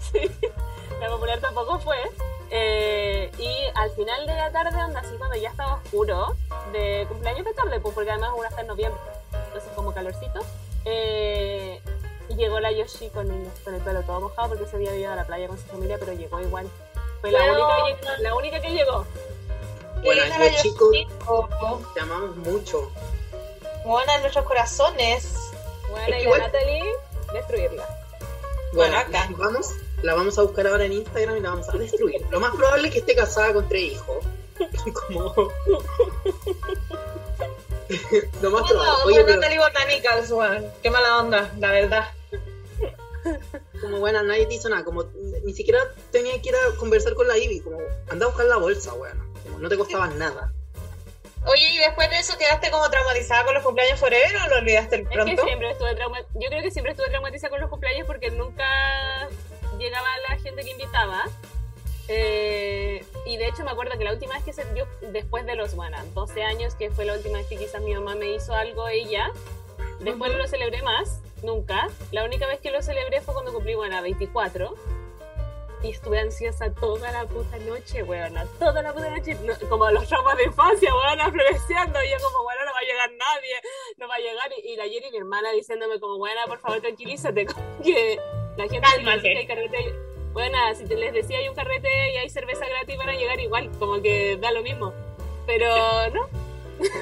[0.12, 0.30] sí,
[1.00, 1.96] la popular tampoco fue.
[2.50, 6.36] Eh, y al final de la tarde, onda así cuando ya estaba oscuro,
[6.72, 9.00] de cumpleaños de tarde, pues porque además una está en noviembre,
[9.46, 10.40] entonces como calorcito.
[10.84, 11.80] Eh,
[12.36, 15.16] llegó la Yoshi con el, con el pelo todo mojado porque se había ido a
[15.16, 16.68] la playa con su familia, pero llegó igual.
[17.20, 19.06] Fue la, Pero- única, que- la única que llegó.
[20.02, 20.22] Bueno,
[20.60, 20.90] chicos,
[21.94, 22.90] te amamos mucho.
[23.84, 25.32] Buena en nuestros corazones.
[25.90, 26.84] Bueno, Es y igual- la Natalie,
[27.32, 27.86] destruirla.
[28.72, 29.28] Bueno, Bueno, acá.
[29.36, 29.68] vamos,
[30.02, 32.24] la vamos a buscar ahora en Instagram y la vamos a destruir.
[32.30, 34.24] Lo más probable es que esté casada con tres hijos.
[35.08, 35.34] Como...
[38.42, 39.04] Lo más probable.
[39.04, 40.66] Oye, pero Natalie Botanicals, weón.
[40.82, 42.04] Qué mala onda, la verdad.
[43.80, 44.84] como buena, nadie te hizo nada.
[44.84, 45.04] Como
[45.44, 47.60] ni siquiera tenía que ir a conversar con la Ivy.
[47.60, 49.32] Como anda a buscar la bolsa, weón.
[49.42, 50.52] Como no te costaba nada.
[51.46, 54.96] Oye, ¿y después de eso quedaste como traumatizada con los cumpleaños forever o lo olvidaste
[54.96, 55.42] Es pronto?
[55.42, 58.64] que siempre estuve trauma- Yo creo que siempre estuve traumatizada con los cumpleaños porque nunca
[59.78, 61.24] llegaba la gente que invitaba.
[62.08, 65.54] Eh, y de hecho me acuerdo que la última vez que se yo después de
[65.56, 68.54] los, bueno, 12 años, que fue la última vez que quizás mi mamá me hizo
[68.54, 69.30] algo ella,
[70.00, 71.88] después no lo celebré más, nunca.
[72.12, 74.74] La única vez que lo celebré fue cuando cumplí, bueno, 24.
[75.84, 78.46] Y estuve ansiosa toda la puta noche, weona.
[78.58, 79.34] Toda la puta noche.
[79.44, 82.02] no- como los traumas de infancia, weona, floreciendo.
[82.02, 83.54] Y yo como, bueno, no va a llegar nadie.
[83.98, 84.50] No va a llegar.
[84.64, 87.46] Y, y la Jenny, mi hermana, diciéndome como, buena, por favor, tranquilízate.
[87.84, 88.18] Que
[88.56, 89.16] la gente Cálmate.
[89.28, 89.94] decía hay carrete...
[90.32, 93.38] Buena, si te les decía hay un carrete y hay cerveza gratis, van a llegar
[93.38, 93.70] igual.
[93.78, 94.92] Como que da lo mismo.
[95.46, 95.68] Pero
[96.10, 96.28] no.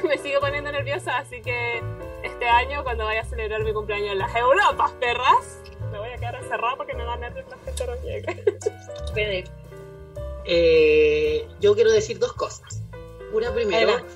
[0.09, 1.19] Me sigo poniendo nerviosa.
[1.19, 1.81] Así que
[2.25, 5.61] este año, cuando vaya a celebrar mi cumpleaños en las Europas, perras,
[5.93, 7.45] me voy a quedar encerrada porque me da nervios
[7.77, 8.43] que no lleguen.
[10.45, 12.83] Eh, yo quiero decir dos cosas.
[13.33, 14.13] Una primero, Adelante.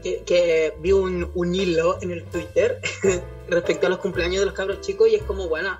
[0.00, 2.80] que, que vi un, un hilo en el Twitter
[3.48, 5.76] respecto a los cumpleaños de los cabros chicos y es como, bueno,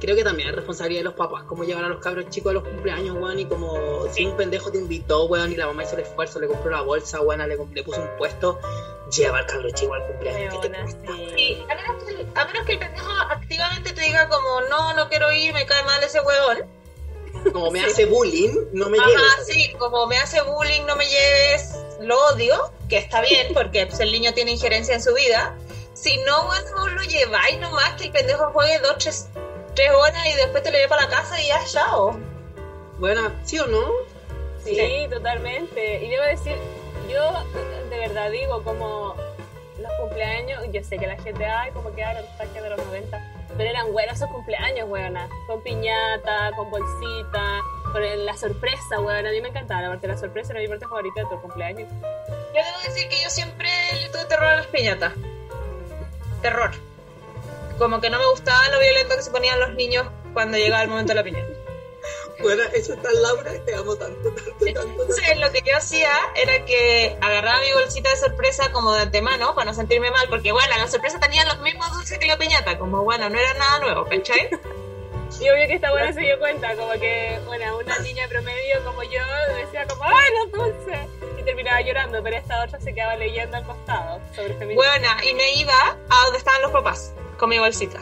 [0.00, 2.54] creo que también es responsabilidad de los papás, cómo llevar a los cabros chicos a
[2.54, 5.94] los cumpleaños, weón, y como si un pendejo te invitó, weón, y la mamá hizo
[5.94, 8.58] el esfuerzo, le compró la bolsa, weón, le, le puso un puesto,
[9.12, 10.54] lleva al cabro chico al cumpleaños.
[10.54, 11.12] ¿qué te Weona, cuesta?
[11.12, 11.34] sí.
[11.36, 15.08] Sí, a menos, que, a menos que el pendejo activamente te diga como, no, no
[15.08, 16.64] quiero ir, me cae mal ese huevón.
[17.52, 19.16] Como me hace bullying, no me lleves.
[19.16, 23.86] Ajá, sí, como me hace bullying, no me lleves, lo odio, que está bien, porque
[23.86, 25.56] pues, el niño tiene injerencia en su vida.
[25.94, 29.28] Si no, bueno, vos lo lleváis nomás, que el pendejo juegue dos, tres,
[29.74, 32.18] tres horas y después te lo lleva para la casa y ya, chao.
[32.98, 33.90] Bueno, ¿sí o no?
[34.64, 36.04] Sí, totalmente.
[36.04, 36.56] Y debo decir,
[37.08, 37.44] yo
[38.08, 39.14] verdad digo, como
[39.78, 43.32] los cumpleaños, yo sé que la gente, ay, como que ahora nostalgia de los 90,
[43.56, 45.28] pero eran buenos esos cumpleaños, weona.
[45.46, 47.60] Con piñata, con bolsita,
[47.92, 49.28] con la sorpresa, weona.
[49.28, 51.40] A mí me encantaba, la parte de la sorpresa era mi parte favorita de tu
[51.40, 51.88] cumpleaños.
[51.90, 53.68] Yo debo decir que yo siempre
[54.00, 55.12] le tuve terror a las piñatas.
[56.40, 56.70] Terror.
[57.78, 60.88] Como que no me gustaba lo violento que se ponían los niños cuando llegaba el
[60.88, 61.51] momento de la piñata.
[62.42, 64.80] Bueno, eso está Laura, te amo tanto, tanto, tanto.
[64.80, 65.02] tanto.
[65.02, 69.54] Entonces, lo que yo hacía era que agarraba mi bolsita de sorpresa como de antemano
[69.54, 72.78] para no sentirme mal, porque bueno, la sorpresa tenía los mismos dulces que la piñata,
[72.78, 74.48] como bueno, no era nada nuevo, ¿cachai?
[75.40, 79.02] Y obvio que esta buena se dio cuenta, como que, bueno, una niña promedio como
[79.02, 79.20] yo
[79.56, 81.08] decía como, ¡ay, los dulces!
[81.38, 84.82] Y terminaba llorando, pero esta otra se quedaba leyendo al costado sobre feminismo.
[84.82, 87.98] Bueno, y me iba a donde estaban los papás con mi bolsita.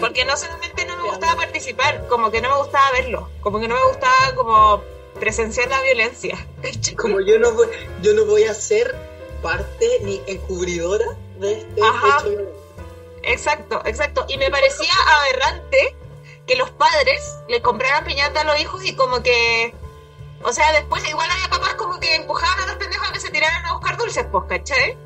[0.00, 3.68] Porque no solamente no me gustaba participar, como que no me gustaba verlo, como que
[3.68, 4.82] no me gustaba como
[5.18, 6.36] presenciar la violencia.
[6.96, 7.68] Como yo no voy,
[8.02, 8.94] yo no voy a ser
[9.42, 11.06] parte ni encubridora
[11.38, 12.18] de este Ajá.
[12.18, 12.52] hecho.
[13.22, 14.24] Exacto, exacto.
[14.28, 15.96] Y me parecía aberrante
[16.46, 19.74] que los padres le compraran piñata a los hijos y como que...
[20.42, 23.30] O sea, después igual había papás como que empujaban a los pendejos a que se
[23.30, 24.96] tiraran a buscar dulces, pues, ¿cachai?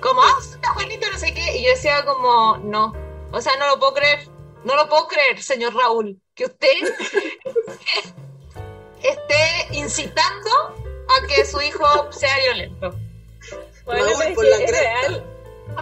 [0.00, 1.58] Como, ah, está bonito, no sé qué.
[1.58, 2.94] Y yo decía como, no.
[3.32, 4.20] O sea, no lo puedo creer.
[4.64, 6.68] No lo puedo creer, señor Raúl, que usted
[9.02, 10.50] esté incitando
[11.08, 12.94] a que su hijo sea violento.
[13.84, 15.24] Bueno, Raúl, por la es real.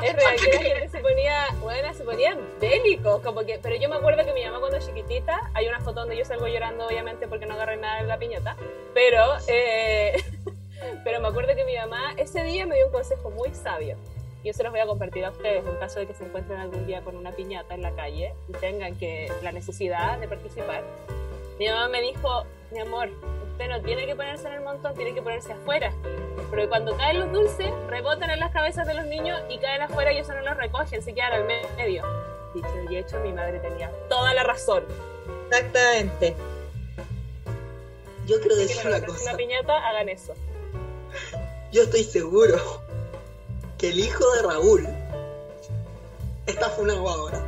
[0.03, 3.89] Es real que la gente se ponía, bueno, se ponían bélicos, como que, pero yo
[3.89, 7.27] me acuerdo que mi mamá cuando chiquitita, hay una foto donde yo salgo llorando, obviamente,
[7.29, 8.57] porque no agarré nada en la piñata,
[8.93, 10.23] pero, eh,
[11.05, 13.97] pero me acuerdo que mi mamá ese día me dio un consejo muy sabio.
[14.44, 16.87] Yo se los voy a compartir a ustedes en caso de que se encuentren algún
[16.87, 20.85] día con una piñata en la calle y tengan que la necesidad de participar.
[21.59, 23.09] Mi mamá me dijo, mi amor,
[23.51, 25.92] usted no tiene que ponerse en el montón, tiene que ponerse afuera.
[26.51, 30.12] Pero cuando caen los dulces, rebotan en las cabezas de los niños y caen afuera
[30.12, 31.44] y eso no los recogen, se quedan al
[31.77, 32.05] medio.
[32.55, 34.85] Dicho y hecho, mi madre tenía toda la razón.
[35.49, 36.37] Exactamente.
[38.27, 39.37] Yo quiero Así que decir para una cosa.
[39.37, 40.35] piñata, hagan eso.
[41.72, 42.59] Yo estoy seguro
[43.79, 44.89] que el hijo de Raúl
[46.47, 47.41] está funado ahora.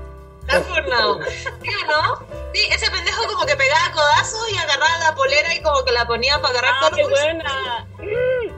[0.43, 1.21] Está furnado.
[1.63, 2.27] ¿Sí o no?
[2.55, 6.07] Sí, ese pendejo como que pegaba codazos y agarraba la polera y como que la
[6.07, 7.87] ponía para agarrar ¡Ah, todo qué buena!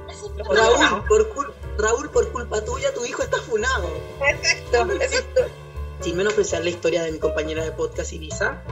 [0.08, 1.04] Está Raúl, funado.
[1.06, 3.88] por, cul- Raúl, por culpa tuya, tu hijo está funado.
[4.24, 5.42] Exacto, exacto.
[6.00, 8.62] Sin menospreciar la historia de mi compañera de podcast, Ibiza,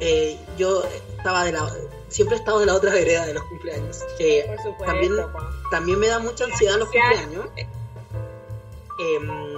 [0.00, 0.84] eh, yo
[1.18, 1.68] estaba de la,
[2.08, 3.98] siempre he estado de la otra vereda de los cumpleaños.
[3.98, 4.84] Por supuesto.
[4.84, 5.26] También-
[5.70, 7.46] también me da mucha ansiedad los cumpleaños.
[9.02, 9.52] Em,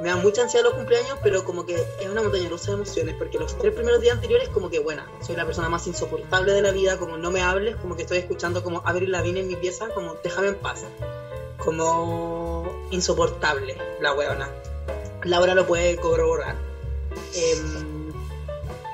[0.00, 3.14] me da mucha ansiedad los cumpleaños, pero como que es una montaña rusa de emociones,
[3.16, 6.62] porque los tres primeros días anteriores como que, bueno, soy la persona más insoportable de
[6.62, 9.56] la vida, como no me hables, como que estoy escuchando como Avril Lavigne en mi
[9.56, 10.84] pieza, como déjame en paz.
[11.58, 14.50] Como insoportable la weona.
[15.22, 16.56] Laura lo puede corroborar.
[17.34, 18.12] Em,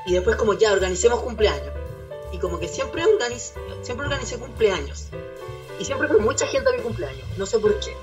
[0.05, 1.73] y después como ya, organicemos cumpleaños.
[2.33, 5.07] Y como que siempre, organiz, siempre organicé cumpleaños.
[5.81, 7.27] Y siempre fue mucha gente a mi cumpleaños.
[7.39, 7.97] No sé por qué.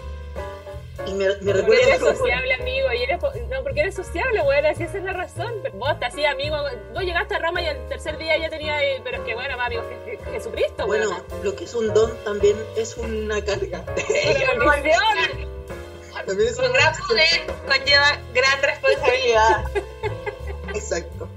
[1.06, 2.94] Y me, me Porque recuerda eres sociable, amigo.
[2.94, 4.66] Y eres, po- no, porque eres sociable, güey.
[4.66, 5.54] Así esa es la razón.
[5.62, 6.56] Pero vos te hacías amigo.
[6.94, 8.82] Vos llegaste a Roma y el tercer día ya tenía.
[8.84, 11.02] eh, Pero es que bueno, más que, Jesucristo, güey.
[11.06, 13.84] Bueno, lo que es un don también es una carga.
[14.56, 15.56] ¡Una maldición!
[16.26, 19.66] También es Un gran poder conlleva gran responsabilidad.
[20.74, 21.28] Exacto.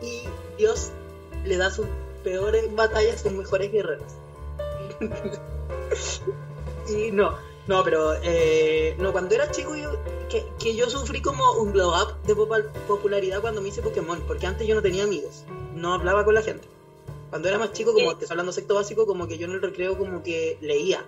[0.00, 0.22] Y
[0.56, 0.90] Dios
[1.44, 1.86] le da sus
[2.24, 4.12] peores batallas a sus mejores guerreros.
[6.88, 7.36] y no,
[7.68, 9.90] no, pero eh, no, cuando era chico yo,
[10.28, 14.46] que, que yo sufrí como un glow up de popularidad cuando me hice Pokémon, porque
[14.46, 16.66] antes yo no tenía amigos, no hablaba con la gente.
[17.30, 19.60] Cuando era más chico, como te estoy hablando sexto básico, como que yo en el
[19.60, 21.06] recreo como que leía.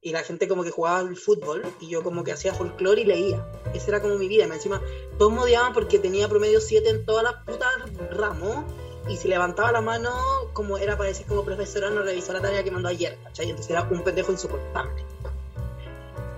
[0.00, 3.04] Y la gente como que jugaba al fútbol y yo como que hacía folclore y
[3.04, 3.44] leía.
[3.74, 4.46] Esa era como mi vida.
[4.46, 4.82] Y encima
[5.18, 7.68] todos me odiaban porque tenía promedio 7 en todas las putas
[8.10, 8.64] ramos.
[9.08, 10.10] Y si levantaba la mano,
[10.52, 13.48] como era para decir como profesora, no revisó la tarea que mandó ayer, ¿cachai?
[13.48, 15.02] Entonces era un pendejo insoportable.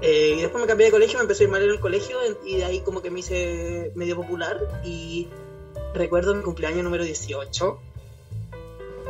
[0.03, 2.19] Eh, y después me cambié de colegio, me empezó a ir mal en el colegio
[2.45, 4.81] y de ahí como que me hice medio popular.
[4.85, 5.29] Y
[5.95, 7.81] recuerdo mi cumpleaños número 18,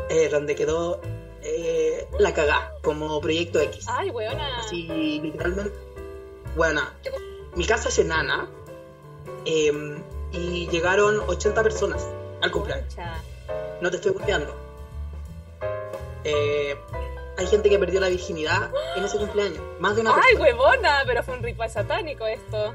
[0.08, 1.00] eh, donde quedó
[1.42, 3.86] eh, la cagá como proyecto X.
[3.88, 4.58] Ay, weona.
[4.58, 5.72] Así, literalmente.
[6.56, 6.82] Bueno,
[7.54, 8.48] mi casa es enana.
[9.44, 9.72] eh,
[10.32, 12.06] y llegaron 80 personas
[12.40, 12.94] al cumpleaños.
[13.80, 14.54] No te estoy golpeando.
[16.22, 16.76] Eh,
[17.40, 19.60] hay gente que perdió la virginidad en ese cumpleaños.
[19.78, 20.42] Más de una Ay, persona.
[20.44, 22.74] huevona, pero fue un ritual satánico esto.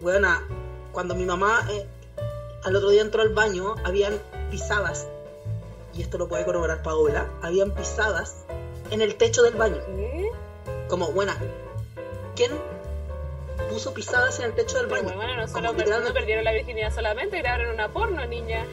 [0.00, 0.46] Buena,
[0.92, 1.86] cuando mi mamá eh,
[2.64, 4.20] al otro día entró al baño, habían
[4.50, 5.06] pisadas.
[5.94, 7.26] Y esto lo puede corroborar Paola.
[7.42, 8.44] Habían pisadas
[8.90, 9.78] en el techo del baño.
[9.96, 10.30] ¿Qué?
[10.88, 11.36] Como, buena,
[12.36, 12.52] ¿quién
[13.70, 15.08] puso pisadas en el techo del Pero baño?
[15.18, 18.64] huevona, no solo per- literalmente- no perdieron la virginidad solamente, grabaron una porno, niña.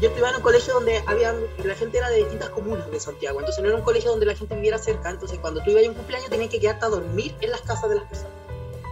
[0.00, 3.38] Yo estudiaba en un colegio donde había, la gente era de distintas comunas de Santiago,
[3.38, 5.88] entonces no era un colegio donde la gente viviera cerca, entonces cuando tú ibas a
[5.88, 8.32] un cumpleaños tenías que quedarte a dormir en las casas de las personas.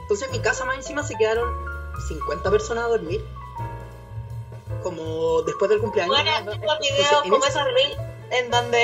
[0.03, 1.49] Entonces en mi casa más encima se quedaron
[2.09, 3.21] 50 personas a dormir,
[4.83, 6.15] como después del cumpleaños.
[6.17, 6.31] Bueno,
[6.81, 7.97] videos como ese- esos reels
[8.31, 8.79] en donde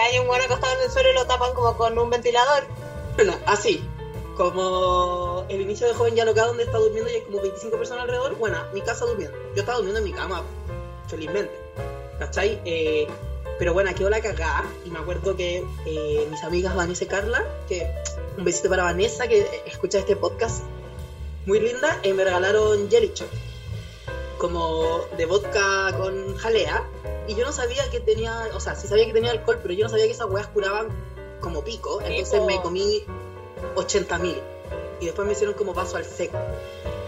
[0.00, 2.64] hay un bueno acostado en el suelo y lo tapan como con un ventilador.
[3.16, 3.86] Bueno, así,
[4.36, 8.02] como el inicio de Joven Ya Loca donde está durmiendo y hay como 25 personas
[8.02, 9.36] alrededor, bueno, mi casa durmiendo.
[9.54, 10.42] Yo estaba durmiendo en mi cama,
[11.14, 11.52] felizmente.
[12.18, 12.60] ¿Cachai?
[12.64, 13.06] Eh,
[13.58, 17.44] pero bueno, quedó la cagada y me acuerdo que eh, mis amigas Vanessa y Carla,
[17.68, 17.88] que
[18.36, 20.62] un besito para Vanessa que escucha este podcast
[21.46, 23.12] muy linda, eh, me regalaron Jelly
[24.38, 26.84] como de vodka con jalea.
[27.26, 29.84] Y yo no sabía que tenía, o sea, sí sabía que tenía alcohol, pero yo
[29.84, 30.88] no sabía que esas weas curaban
[31.40, 32.00] como pico.
[32.02, 33.04] Entonces me comí
[33.76, 34.36] 80 mil.
[35.00, 36.38] Y después me hicieron como vaso al seco.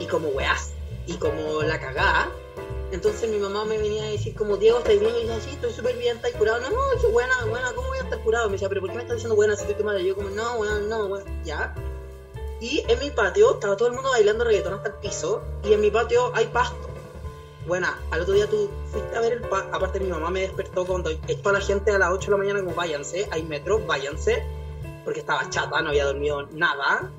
[0.01, 0.71] Y como weas.
[1.07, 2.31] Y como la cagada.
[2.93, 5.15] Entonces mi mamá me venía a decir como, Diego, ¿estás bien?
[5.17, 6.61] Y yo decía, sí, estoy súper bien, ¿estás curado?
[6.61, 8.47] No, no, qué buena, buena, ¿cómo voy a estar curado?
[8.47, 10.01] Me decía, pero ¿por qué me estás diciendo buena si estoy tomada?
[10.01, 11.75] Y yo como, no, bueno, no, bueno, ya.
[12.61, 15.43] Y en mi patio estaba todo el mundo bailando reggaetón hasta el piso.
[15.65, 16.89] Y en mi patio hay pasto.
[17.67, 19.75] Bueno, al otro día tú fuiste a ver el pasto.
[19.75, 22.61] Aparte mi mamá me despertó cuando toda la gente a las 8 de la mañana
[22.61, 24.43] como, váyanse, hay metro, váyanse.
[25.05, 27.11] Porque estaba chata, no había dormido nada.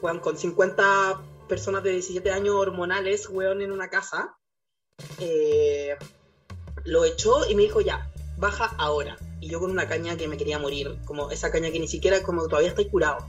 [0.00, 4.36] Weón, con 50 personas de 17 años hormonales, weón, en una casa.
[5.18, 5.96] Eh,
[6.84, 9.16] lo echó y me dijo, ya, baja ahora.
[9.40, 12.22] Y yo con una caña que me quería morir, como esa caña que ni siquiera,
[12.22, 13.26] como todavía estoy curado.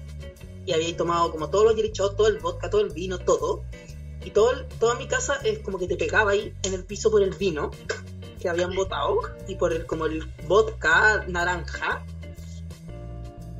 [0.66, 3.64] Y había tomado como todos los shots, todo el vodka, todo el vino, todo.
[4.24, 7.22] Y todo toda mi casa es como que te pegaba ahí en el piso por
[7.22, 7.72] el vino.
[8.40, 12.06] que habían votado y por el, como el vodka naranja.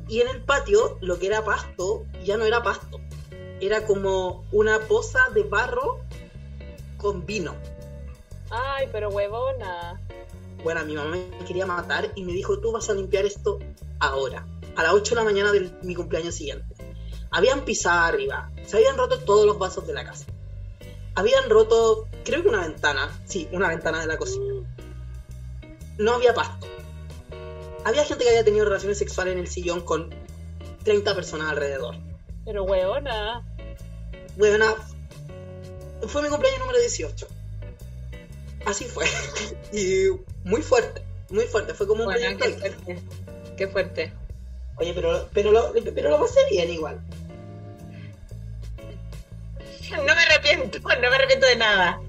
[0.08, 3.00] Y en el patio, lo que era pasto, ya no era pasto.
[3.60, 6.00] Era como una poza de barro
[6.98, 7.54] con vino.
[8.56, 10.00] Ay, pero huevona.
[10.64, 13.58] Bueno, mi mamá me quería matar y me dijo, tú vas a limpiar esto
[14.00, 16.74] ahora, a las 8 de la mañana de mi cumpleaños siguiente.
[17.30, 20.24] Habían pisado arriba, se habían roto todos los vasos de la casa.
[21.14, 24.54] Habían roto, creo que una ventana, sí, una ventana de la cocina.
[25.98, 26.66] No había pasto.
[27.84, 30.14] Había gente que había tenido relaciones sexuales en el sillón con
[30.82, 31.96] 30 personas alrededor.
[32.44, 33.46] Pero huevona.
[34.36, 34.74] Bueno,
[36.08, 37.35] fue mi cumpleaños número 18.
[38.66, 39.06] Así fue.
[39.72, 40.08] y
[40.44, 41.72] muy fuerte, muy fuerte.
[41.72, 43.02] Fue como un Bueno, proyecto qué fuerte.
[43.56, 44.12] Qué fuerte.
[44.78, 47.00] Oye, pero, pero, lo, pero lo pasé bien igual.
[49.90, 52.00] No me arrepiento, no me arrepiento de nada.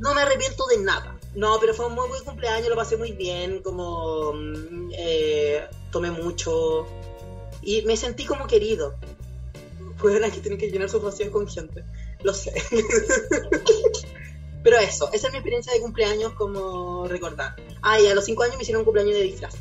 [0.00, 1.18] No me arrepiento de nada.
[1.34, 6.10] No, pero fue un muy buen cumpleaños, lo pasé muy bien, como mm, eh, tomé
[6.10, 6.86] mucho
[7.62, 8.94] y me sentí como querido.
[9.98, 11.84] Fueron que tienen que llenar sus vacíos con gente,
[12.22, 12.52] lo sé.
[14.62, 17.54] pero eso, esa es mi experiencia de cumpleaños como recordar.
[17.82, 19.60] Ah, y a los cinco años me hicieron un cumpleaños de disfraces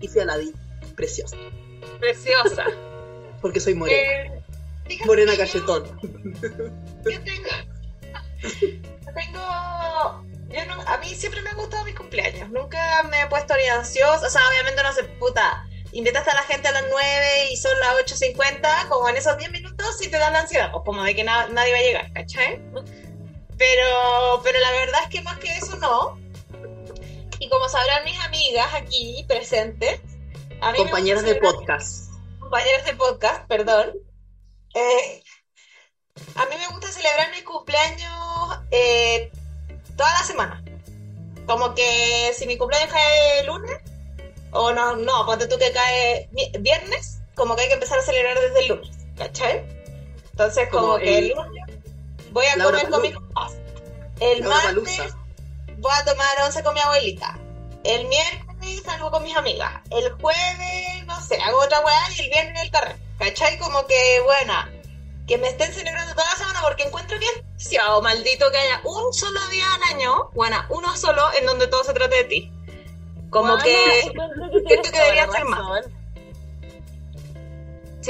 [0.00, 0.52] y fui a la di,
[0.96, 1.36] preciosa,
[1.98, 2.64] Preciosa.
[3.42, 5.84] porque soy morena, Eh, morena cachetón.
[7.04, 7.48] Yo tengo.
[8.42, 10.24] yo tengo.
[10.50, 12.48] Yo no, a mí siempre me han gustado mis cumpleaños.
[12.50, 14.26] Nunca me he puesto ni ansiosa.
[14.26, 15.64] O sea, obviamente no sé, puta.
[15.92, 18.88] Invitaste a la gente a las 9 y son las 8.50.
[18.88, 20.70] Como en esos 10 minutos, sí te da la ansiedad.
[20.72, 22.60] Pues como de que na- nadie va a llegar, ¿cachai?
[23.58, 26.18] Pero, pero la verdad es que más que eso no.
[27.40, 30.00] Y como sabrán mis amigas aquí presentes,
[30.60, 32.10] a mí Compañeras de podcast.
[32.38, 33.94] compañeros de podcast, perdón.
[34.74, 35.22] Eh,
[36.34, 39.30] a mí me gusta celebrar mi cumpleaños eh,
[39.96, 40.64] toda la semana.
[41.46, 43.78] Como que si mi cumpleaños cae lunes,
[44.52, 48.02] o no, no, ponte tú que cae vi- viernes, como que hay que empezar a
[48.02, 49.64] celebrar desde el lunes, ¿cachai?
[50.32, 51.62] Entonces, como, Como que el- lunes
[52.38, 53.52] voy a Laura comer con mis papás.
[54.20, 55.16] El Laura martes Palusa.
[55.78, 57.38] voy a tomar once con mi abuelita.
[57.84, 59.72] El miércoles salgo con mis amigas.
[59.90, 62.98] El jueves, no sé, hago otra weá y el viernes el carrera.
[63.18, 63.58] ¿Cachai?
[63.58, 64.70] Como que, buena,
[65.26, 68.80] que me estén celebrando toda la semana porque encuentro que es demasiado maldito que haya
[68.84, 72.52] un solo día al año, buena, uno solo en donde todo se trate de ti.
[73.30, 74.12] Como Bueno, que,
[74.68, 75.60] que que debería ser más.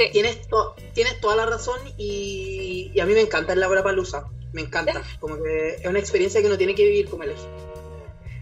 [0.05, 3.83] Sí, Tienes, to- tienes toda la razón y, y a mí me encanta el Laura
[3.83, 4.25] Palusa.
[4.53, 5.03] Me encanta.
[5.19, 7.47] Como que es una experiencia que uno tiene que vivir como el eje.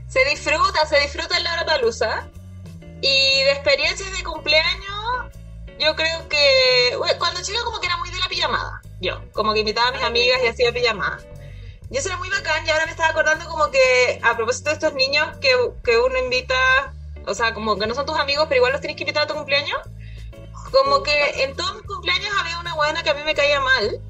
[0.08, 2.30] se disfruta, se disfruta en la palusa.
[3.02, 5.32] Y de experiencias de cumpleaños,
[5.80, 8.82] yo creo que bueno, cuando chica como que era muy de la pijamada.
[9.02, 11.20] Yo, como que invitaba a mis amigas y hacía pijamada.
[11.92, 14.74] Y eso era muy bacán y ahora me estaba acordando como que a propósito de
[14.76, 15.52] estos niños que,
[15.84, 16.56] que uno invita,
[17.26, 19.28] o sea, como que no son tus amigos, pero igual los tienes que invitar a
[19.28, 19.78] tu cumpleaños.
[20.72, 24.02] Como que en todos mis cumpleaños había una buena que a mí me caía mal.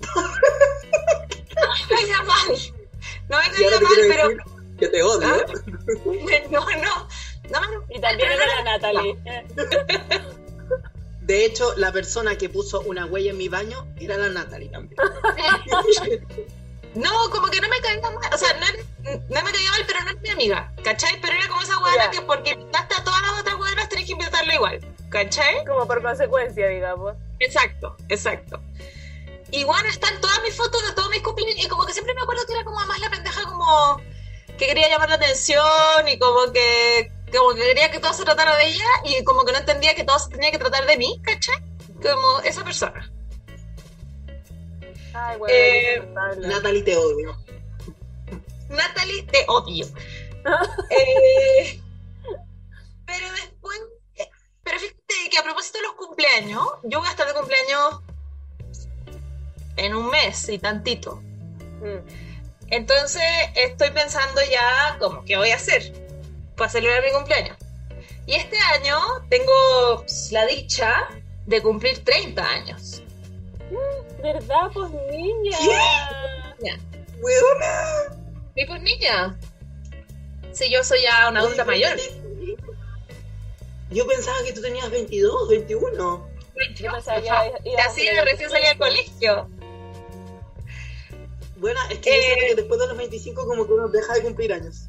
[0.00, 2.58] No me caía mal.
[3.28, 4.28] No me caía mal, pero...
[4.28, 5.28] decir que te odio.
[5.28, 5.44] ¿Ah?
[6.50, 7.08] No, no.
[7.50, 9.16] No me Y también era la Natalie.
[11.20, 15.00] De hecho, la persona que puso una huella en mi baño era la Natalie también.
[16.92, 18.34] No, como que no me caía mal.
[18.34, 18.66] O sea, no,
[19.04, 20.72] no me caía mal, pero no es mi amiga.
[20.82, 21.20] ¿Cachai?
[21.20, 24.12] Pero era como esa hueá que porque invitaste a todas las otras hueonas tenés que
[24.12, 24.80] invitarlo igual.
[25.10, 25.64] ¿Cachai?
[25.66, 27.14] Como por consecuencia, digamos.
[27.38, 28.60] Exacto, exacto.
[29.50, 31.64] Y bueno, están todas mis fotos de todos mis cumpleaños.
[31.64, 34.00] Y como que siempre me acuerdo que era como más la pendeja como
[34.56, 38.56] que quería llamar la atención y como que como que quería que todo se tratara
[38.56, 41.20] de ella y como que no entendía que todo se tenía que tratar de mí,
[41.22, 41.56] ¿cachai?
[42.02, 43.10] Como esa persona.
[45.14, 46.48] Ay, bueno, Eh, insoportable.
[46.48, 47.36] Natalie, te odio.
[48.68, 49.86] Natalie, te odio.
[50.90, 51.80] Eh,
[53.04, 53.78] pero después,
[54.16, 54.30] eh,
[54.62, 54.99] pero fíjate
[55.30, 58.00] que a propósito de los cumpleaños, yo voy a estar de cumpleaños
[59.76, 61.16] en un mes y tantito.
[61.80, 62.30] Mm.
[62.68, 63.22] Entonces
[63.56, 65.92] estoy pensando ya como qué voy a hacer
[66.56, 67.56] para celebrar mi cumpleaños.
[68.26, 68.96] Y este año
[69.28, 71.08] tengo la dicha
[71.46, 73.02] de cumplir 30 años.
[74.22, 75.56] ¿Verdad, pues niña?
[77.20, 78.16] ¡Huevona!
[78.54, 79.38] ¿Y pues niña?
[80.52, 81.98] Si yo soy ya una adulta mayor.
[83.90, 86.28] Yo pensaba que tú tenías 22, 21.
[86.76, 88.84] Yo pensaba que iba- iba a Así cumplir recién salí al 25.
[88.84, 89.50] colegio.
[91.56, 92.36] Bueno, es que Eh.
[92.48, 94.86] que después de los 25 como que uno deja de cumplir años.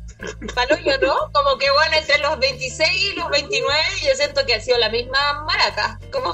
[0.54, 1.32] Palo yo, ¿no?
[1.34, 4.90] Como que bueno, entre los 26 y los 29 yo siento que ha sido la
[4.90, 6.00] misma maraca.
[6.12, 6.32] Como,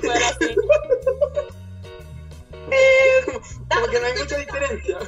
[0.00, 0.48] Bueno, sí.
[2.70, 3.40] eh,
[3.72, 4.98] Como que no hay mucha diferencia.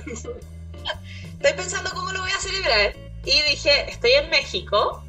[1.34, 2.94] estoy pensando cómo lo voy a celebrar
[3.24, 5.03] y dije, estoy en México,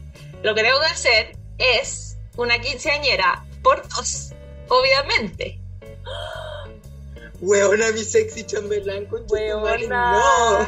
[0.45, 4.31] lo que tengo que hacer es una quinceañera por dos,
[4.69, 5.59] obviamente.
[7.41, 9.25] Weona, mi sexy chambelán con.
[9.89, 10.67] No.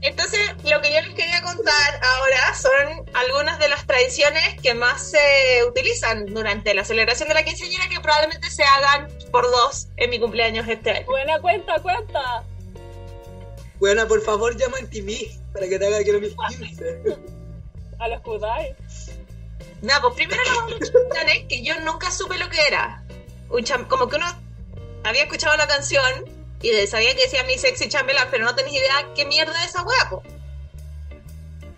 [0.00, 5.10] Entonces, lo que yo les quería contar ahora son algunas de las tradiciones que más
[5.10, 10.08] se utilizan durante la celebración de la quinceañera que probablemente se hagan por dos en
[10.08, 11.06] mi cumpleaños este año.
[11.06, 12.42] Buena cuenta, cuenta.
[13.80, 17.28] Weona, por favor, llama en TV para que te haga quiero mis 15.
[17.98, 18.74] A los Kudai.
[19.82, 23.02] No, pues primero los chambelanes, que yo nunca supe lo que era.
[23.50, 24.26] Un como que uno
[25.04, 26.24] había escuchado la canción
[26.60, 29.84] y sabía que decía mi sexy chambelán, pero no tenía idea qué mierda es esa
[30.10, 30.22] po.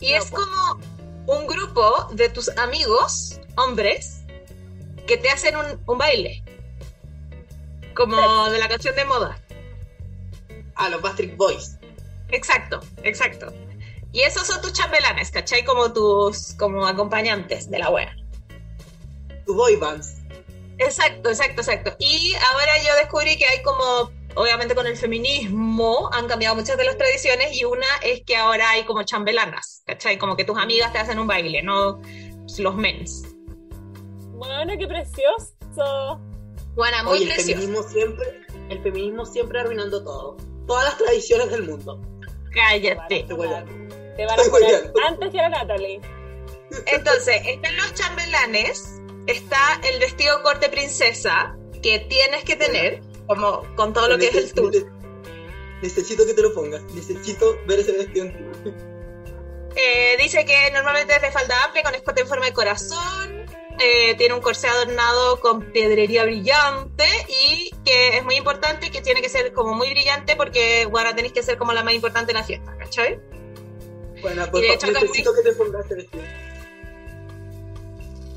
[0.00, 0.36] Y No, es po.
[0.38, 0.80] como
[1.26, 4.22] un grupo de tus amigos, hombres,
[5.06, 6.42] que te hacen un, un baile.
[7.94, 9.38] Como de la canción de moda.
[10.74, 11.76] Ah, los Bastric Boys.
[12.30, 13.52] Exacto, exacto.
[14.12, 15.64] Y esos son tus chambelanes, ¿cachai?
[15.64, 18.14] Como tus como acompañantes de la wea.
[19.46, 20.16] Tu boy bands.
[20.78, 21.94] Exacto, exacto, exacto.
[21.98, 26.84] Y ahora yo descubrí que hay como, obviamente con el feminismo han cambiado muchas de
[26.84, 30.18] las tradiciones y una es que ahora hay como chambelanas, ¿cachai?
[30.18, 32.00] Como que tus amigas te hacen un baile, no
[32.58, 33.22] los mens.
[34.34, 36.18] Bueno, qué precioso.
[36.74, 37.60] Bueno, muy Oye, el precioso.
[37.60, 38.40] feminismo siempre,
[38.70, 40.36] el feminismo siempre arruinando todo.
[40.66, 42.00] Todas las tradiciones del mundo.
[42.52, 43.24] Cállate.
[43.24, 43.64] Te voy a-
[44.20, 45.00] Te van a Estoy poner hueveando.
[45.08, 46.00] antes que a Natalie.
[46.84, 53.94] Entonces, están los chambelanes, está el vestido corte princesa que tienes que tener, como con
[53.94, 54.72] todo lo que es el tour.
[55.80, 56.82] Necesito que te lo pongas.
[56.92, 58.70] Necesito ver ese vestido en ti.
[59.74, 63.46] Eh, dice que normalmente es de falda amplia con escote en forma de corazón.
[63.78, 67.06] eh, tiene un corsé adornado con piedrería brillante
[67.46, 71.32] y que es muy importante que tiene que ser como muy brillante porque bueno tenéis
[71.32, 73.18] que ser como la más importante en la fiesta, ¿cachai?
[74.20, 76.24] Bueno, Y de hecho necesito que te pongas vestido.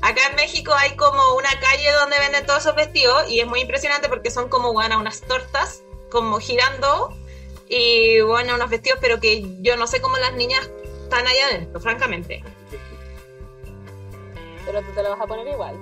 [0.02, 3.60] Acá en México hay como una calle donde venden todos esos vestidos y es muy
[3.60, 7.16] impresionante porque son como bueno, unas tortas como girando
[7.68, 10.68] y bueno, unos vestidos pero que yo no sé cómo las niñas
[11.04, 12.42] están allá adentro, francamente.
[14.66, 15.74] Pero tú te lo vas a poner igual.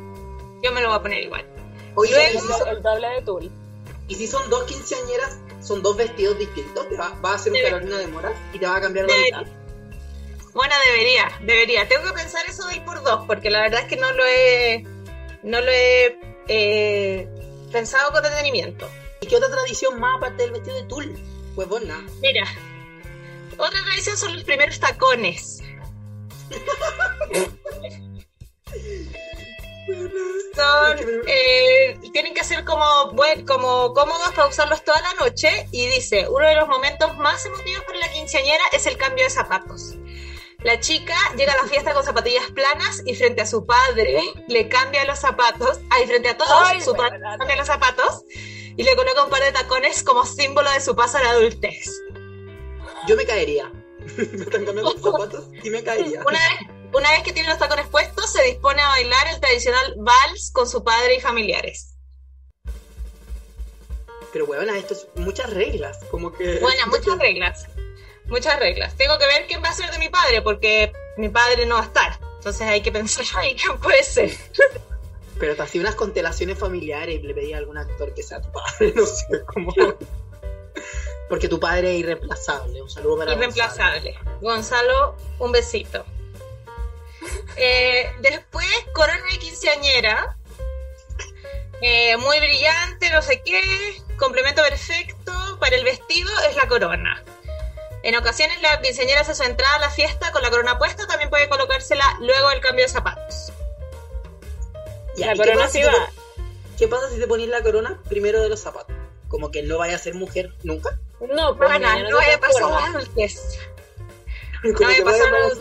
[0.62, 1.44] Yo me lo voy a poner igual.
[1.96, 3.50] Oye, Luego- ¿y si son- El doble de tul.
[4.09, 7.61] y si son dos quinceañeras, son dos vestidos distintos, te va, va a hacer un
[7.61, 9.53] Carolina de Moras y te va a cambiar la mitad.
[10.55, 11.88] Bueno, debería, debería.
[11.88, 14.84] Tengo que pensar eso del por dos, porque la verdad es que no lo he,
[15.42, 17.28] no lo he eh,
[17.70, 18.88] pensado con detenimiento.
[19.20, 21.18] ¿Y qué otra tradición más aparte del vestido de tul?
[21.55, 22.03] Pues vos nada.
[22.20, 22.44] Mira,
[23.57, 25.62] otra tradición son los primeros tacones.
[30.55, 35.86] Son, eh, tienen que ser como, buen, como cómodos para usarlos toda la noche y
[35.86, 39.94] dice, uno de los momentos más emotivos para la quinceañera es el cambio de zapatos.
[40.64, 44.68] La chica llega a la fiesta con zapatillas planas y frente a su padre le
[44.68, 48.22] cambia los zapatos, ahí frente a todos, Ay, su padre le cambia los zapatos
[48.76, 51.90] y le coloca un par de tacones como símbolo de su paso a la adultez.
[53.08, 53.72] Yo me caería.
[54.16, 56.20] me están cambiando los zapatos y me caería.
[56.20, 59.94] Una vez, una vez que tiene los tacones puestos, se dispone a bailar el tradicional
[59.96, 61.96] vals con su padre y familiares.
[64.32, 65.98] Pero bueno, esto es muchas reglas.
[66.10, 66.58] Como que.
[66.60, 67.66] Bueno, muchas reglas.
[68.33, 68.95] Muchas reglas.
[68.97, 71.83] Tengo que ver quién va a ser de mi padre, porque mi padre no va
[71.83, 72.18] a estar.
[72.37, 74.35] Entonces hay que pensar, ay, ¿quién puede ser?
[75.39, 78.51] Pero te hacía unas constelaciones familiares y le pedí a algún actor que sea tu
[78.51, 79.74] padre, no sé cómo.
[81.28, 82.80] Porque tu padre es irreemplazable.
[82.80, 84.18] Un saludo para Irreemplazable.
[84.41, 86.07] Gonzalo, un besito.
[87.57, 90.39] Eh, después, corona de quinceañera.
[91.83, 93.61] Eh, muy brillante, no sé qué.
[94.16, 97.22] Complemento perfecto para el vestido es la corona.
[98.03, 101.30] En ocasiones la quinceañera hace su entrada a la fiesta con la corona puesta, también
[101.30, 103.53] puede colocársela luego del cambio de zapatos.
[105.16, 106.11] Ya, La ¿y qué corona sí si va.
[106.78, 108.96] ¿Qué pasa si te pones la corona primero de los zapatos?
[109.28, 110.98] Como que no vaya a ser mujer nunca.
[111.20, 113.59] No, pues Bueno, niña, no vaya a pasar la adultez.
[114.62, 115.61] Como vaya que a pasar vaya a- nada.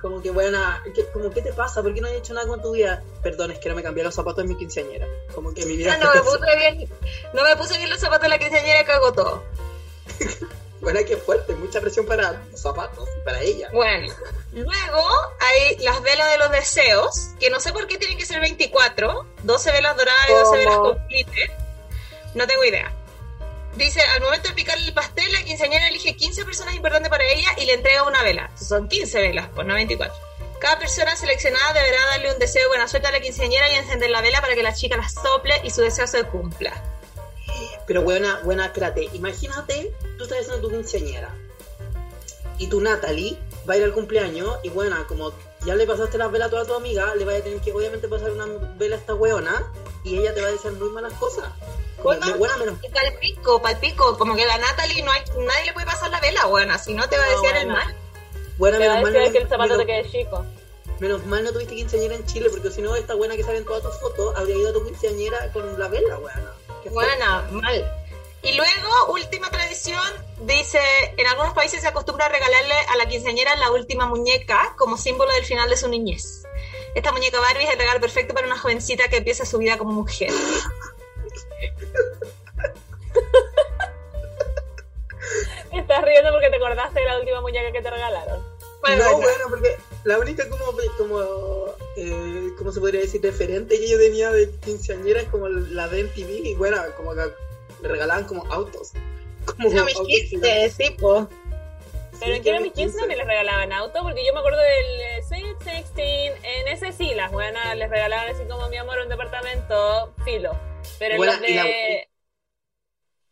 [0.00, 0.58] Como que bueno,
[0.94, 1.80] ¿qué, como, ¿qué te pasa?
[1.82, 3.02] ¿Por qué no has hecho nada con tu vida?
[3.22, 5.06] Perdón, es que no me cambié los zapatos en mi quinceañera.
[5.34, 5.94] Como que mi vida...
[5.94, 6.88] Ah, no, me puse bien,
[7.32, 9.42] no me puse bien los zapatos de la quinceañera y cagó todo.
[10.82, 13.68] Bueno, qué fuerte, mucha presión para los zapatos, para ella.
[13.72, 14.12] Bueno,
[14.50, 15.08] luego
[15.38, 19.26] hay las velas de los deseos, que no sé por qué tienen que ser 24,
[19.44, 21.50] 12 velas doradas y 12 velas con glitter.
[22.34, 22.92] No tengo idea.
[23.76, 27.50] Dice, al momento de picar el pastel, la quinceañera elige 15 personas importantes para ella
[27.58, 28.50] y le entrega una vela.
[28.56, 30.12] Son 15 velas, pues no 24.
[30.60, 34.10] Cada persona seleccionada deberá darle un deseo de buena suerte a la quinceañera y encender
[34.10, 36.72] la vela para que la chica la sople y su deseo se cumpla.
[37.86, 41.34] Pero buena, buena, espérate, imagínate, tú estás haciendo tu quinceañera.
[42.58, 43.38] y tu Natalie
[43.68, 45.32] va a ir al cumpleaños y bueno, como
[45.64, 48.06] ya le pasaste las velas a toda tu amiga, le vas a tener que obviamente
[48.08, 48.46] pasar una
[48.76, 49.64] vela a esta weona
[50.04, 51.44] y ella te va a decir muy malas cosas.
[52.02, 52.78] Bueno, buena menos.
[52.82, 56.46] Y palpico, palpico, como que la Natalie no hay, nadie le puede pasar la vela,
[56.46, 57.78] buena, si no te va a No, decir el bueno.
[57.84, 57.96] mal.
[58.58, 60.46] Buena Te va a menos mal, que el zapato te menos, quede chico.
[61.00, 63.64] menos mal no tuviste quinceañera en Chile, porque si no, esta buena que sale en
[63.64, 66.16] todas tus fotos habría ido a tu quinceañera con la vela,
[66.82, 66.92] feo.
[66.92, 68.01] Buena, mal.
[68.42, 70.02] Y luego, última tradición,
[70.40, 70.80] dice,
[71.16, 75.32] en algunos países se acostumbra a regalarle a la quinceañera la última muñeca como símbolo
[75.32, 76.42] del final de su niñez.
[76.96, 79.92] Esta muñeca Barbie es el regalo perfecto para una jovencita que empieza su vida como
[79.92, 80.30] mujer.
[85.70, 88.44] Te estás riendo porque te acordaste de la última muñeca que te regalaron.
[88.80, 89.28] Bueno, no, bueno.
[89.28, 90.64] bueno, porque la única como,
[90.98, 91.20] como
[91.96, 93.22] eh, ¿cómo se podría decir?
[93.22, 97.32] Referente que yo tenía de quinceañera es como la de MTV y bueno, como que
[97.82, 98.92] le regalaban como autos.
[99.46, 101.28] Como No autos dijiste, sí, po.
[102.20, 104.38] Pero Sí, en que era que mis 15 también les regalaban auto, porque yo me
[104.38, 108.76] acuerdo del eh, Sweet 16, en ese sí, las buenas les regalaban así como mi
[108.76, 110.52] amor un departamento, filo.
[111.00, 111.48] Pero en Buena, los de...
[111.50, 112.08] y la-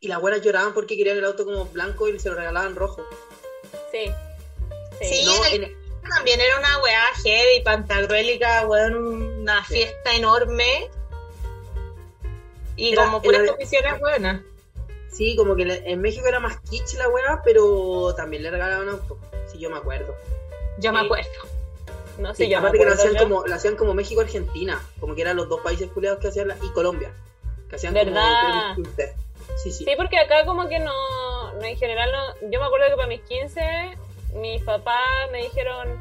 [0.01, 3.07] Y las buenas lloraban porque querían el auto como blanco y se lo regalaban rojo.
[3.93, 4.11] Sí.
[4.99, 5.05] Sí.
[5.05, 5.25] Sí.
[5.27, 5.77] No, en en-
[6.09, 8.97] También era una weá heavy, pantagruélica, weón,
[9.43, 9.75] una Sí.
[9.75, 10.91] fiesta enorme.
[12.81, 14.41] Y Era- como puras condiciones buenas.
[15.11, 19.19] sí, como que en México era más kitsch la buena, pero también le regalaban auto.
[19.47, 20.15] Sí, yo me acuerdo.
[20.79, 21.29] Yo me acuerdo.
[22.19, 23.29] No sé, Sí, yo me aparte que lo acuerdo hacían, yo.
[23.35, 26.57] como, lo hacían como México-Argentina, como que eran los dos países culiados que hacían la,
[26.63, 27.11] y Colombia.
[27.69, 28.23] Que hacían ¿Verdad?
[28.75, 29.15] como creo que 15.
[29.63, 29.85] Sí, sí.
[29.85, 32.49] Sí, porque acá como que no, no en general no...
[32.51, 33.61] Yo me acuerdo que para mis 15,
[34.35, 35.01] mis papás
[35.33, 35.99] me dijeron,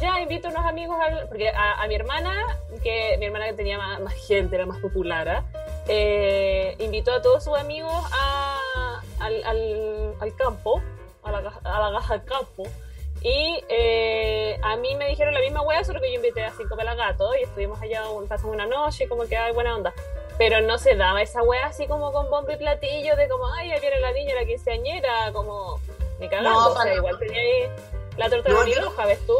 [0.00, 1.26] ya invito a unos amigos al...
[1.28, 2.34] Porque a, a mi hermana,
[2.82, 5.44] que mi hermana que tenía más, más gente, era más popular, ¿ah?
[5.88, 10.82] Eh, invitó a todos sus amigos a, al, al, al campo,
[11.22, 12.64] a la, a la gaja del campo.
[13.22, 16.76] Y eh, a mí me dijeron la misma wea, solo que yo invité a cinco
[16.76, 19.92] pelagatos y estuvimos allá, pasamos una noche, como que hay buena onda.
[20.38, 23.72] Pero no se daba esa wea así como con bombo y platillo, de como, ay,
[23.72, 25.80] ahí viene la niña, la quinceañera, como,
[26.20, 26.50] ni cagando.
[26.50, 27.70] No, o sea, igual tenía ahí
[28.16, 29.36] la torta No, de roja, ¿ves tú?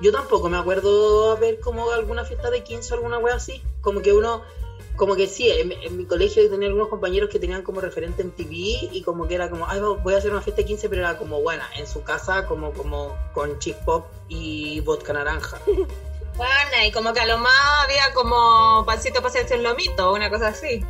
[0.00, 3.62] Yo tampoco me acuerdo haber como alguna fiesta de 15 o alguna wea así.
[3.82, 4.42] Como que uno,
[5.02, 8.30] como que sí, en, en mi colegio tenía algunos compañeros que tenían como referente en
[8.30, 8.54] TV
[8.92, 11.18] y como que era como, ay, voy a hacer una fiesta de 15, pero era
[11.18, 15.58] como buena, en su casa, como, como con chick pop y vodka naranja.
[16.36, 17.52] Bueno, y como que a lo más
[17.84, 20.84] había como pancito para hacerse el lomito, una cosa así.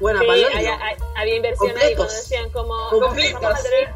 [0.00, 3.94] Buena, Sí, había, hay- había inversión ahí, cuando decían como, Completos, vamos a tener,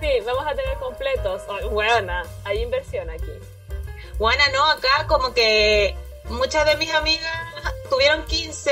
[0.00, 1.42] sí, vamos a tener completos.
[1.48, 3.32] Oh, Buena, hay inversión aquí.
[4.18, 5.96] Bueno, no, acá como que
[6.30, 7.32] muchas de mis amigas
[7.90, 8.70] tuvieron 15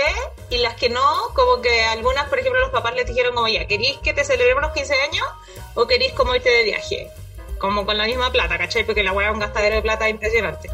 [0.50, 1.02] y las que no,
[1.34, 4.62] como que algunas, por ejemplo, los papás les dijeron como, ya, ¿queréis que te celebremos
[4.62, 5.26] los 15 años
[5.74, 7.10] o queréis como irte de viaje?
[7.58, 8.84] Como con la misma plata, ¿cachai?
[8.84, 10.70] Porque la weá es un gastadero de plata impresionante.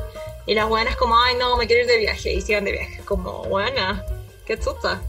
[0.47, 2.33] Y las buenas como, ay, no, me quiero ir de viaje.
[2.33, 3.01] Y se iban de viaje.
[3.05, 4.05] Como, buena,
[4.45, 5.01] qué chuta.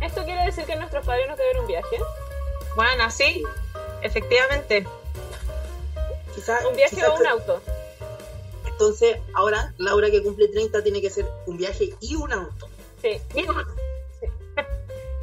[0.00, 1.96] ¿Esto quiere decir que nuestros padres nos deben un viaje?
[2.76, 3.42] Bueno, sí,
[4.02, 4.86] efectivamente.
[6.34, 7.62] Quizá- ¿Un viaje quizá o un auto?
[8.78, 12.68] Entonces, ahora, Laura que cumple 30 tiene que ser un viaje y un auto.
[13.00, 13.18] Sí.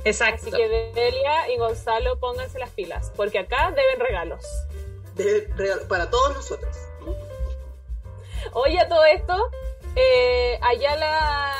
[0.06, 0.47] Exacto.
[0.47, 4.43] Así que Delia y Gonzalo pónganse las pilas, porque acá deben regalos.
[5.14, 6.76] De regalo para todos nosotros.
[8.54, 9.51] Oye, a todo esto,
[9.96, 11.54] eh, allá la,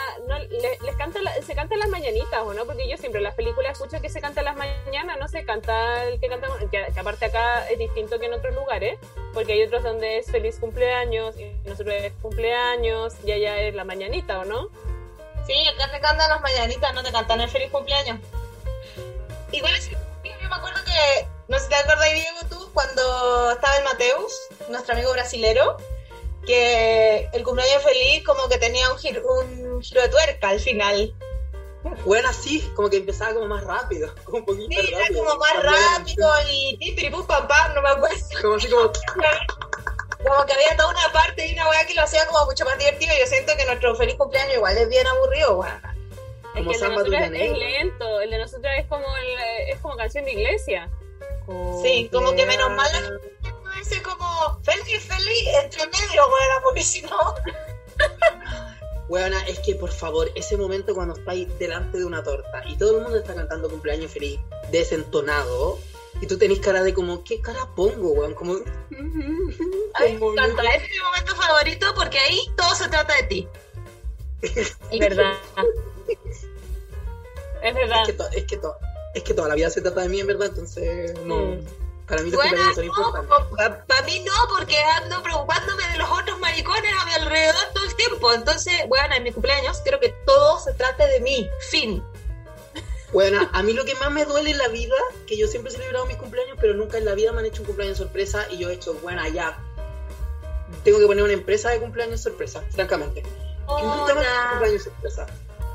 [0.60, 2.66] les canta la- se cantan las mañanitas, ¿o no?
[2.66, 6.04] Porque yo siempre en las películas escucho que se canta las mañanas, no se canta
[6.06, 8.98] el que canta, que, que aparte acá es distinto que en otros lugares,
[9.34, 13.84] porque hay otros donde es feliz cumpleaños, y nosotros es cumpleaños, y allá es la
[13.84, 14.70] mañanita, ¿o no?
[15.46, 18.20] Sí, acá te cantan las mañanitas, no te cantan el feliz cumpleaños.
[19.52, 19.98] Igual es, yo
[20.50, 24.34] me acuerdo que, no sé si te acuerdas, Diego, tú, cuando estaba el Mateus,
[24.70, 25.78] nuestro amigo brasilero,
[26.46, 31.14] que el cumpleaños feliz como que tenía un giro, un giro de tuerca al final.
[32.06, 34.14] Bueno, sí, como que empezaba como más rápido.
[34.24, 35.26] Como un poquito Sí, más era rápido.
[35.26, 38.18] como más rápido y pipiripum pam pam, no me acuerdo.
[38.42, 38.92] Como así como.
[40.26, 42.78] Como que había toda una parte y una weá que lo hacía como mucho más
[42.78, 43.12] divertido.
[43.20, 45.82] Yo siento que nuestro feliz cumpleaños igual es bien aburrido, weá.
[46.56, 49.80] Es Como que el de nosotros es, lento, el de nosotros es como, el, es
[49.82, 50.90] como canción de iglesia.
[51.84, 53.20] Sí, como que menos mal
[53.84, 57.18] dice como feliz, feliz, entre medio, weá, porque si no.
[59.10, 62.98] Weona, es que por favor, ese momento cuando estáis delante de una torta y todo
[62.98, 64.40] el mundo está cantando cumpleaños feliz,
[64.72, 65.78] desentonado,
[66.22, 68.34] y tú tenés cara de como, ¿qué cara pongo, weón?
[68.34, 68.54] Como.
[68.54, 68.58] A
[70.04, 73.48] mí me como- encanta, es mi momento favorito porque ahí todo se trata de ti.
[74.42, 75.34] Es verdad.
[77.62, 78.02] Es verdad.
[78.02, 78.78] Es que, to- es, que to-
[79.16, 81.36] es que toda la vida se trata de mí, en verdad, entonces no.
[81.38, 81.66] Mm.
[82.08, 83.86] Para mí los Bueno, cumpleaños son importantes.
[83.88, 87.96] para mí no, porque ando preocupándome de los otros maricones a mi alrededor todo el
[87.96, 88.34] tiempo.
[88.34, 91.50] Entonces, bueno, en mi cumpleaños quiero que todo se trate de mí.
[91.70, 92.04] Fin.
[93.14, 94.96] Bueno, a mí lo que más me duele en la vida,
[95.28, 97.62] que yo siempre he celebrado mis cumpleaños, pero nunca en la vida me han hecho
[97.62, 99.58] un cumpleaños sorpresa y yo he hecho, bueno, ya.
[100.84, 103.22] Tengo que poner una empresa de cumpleaños sorpresa, francamente.
[103.22, 105.28] Y nunca me han hecho un cumpleaños sorpresa.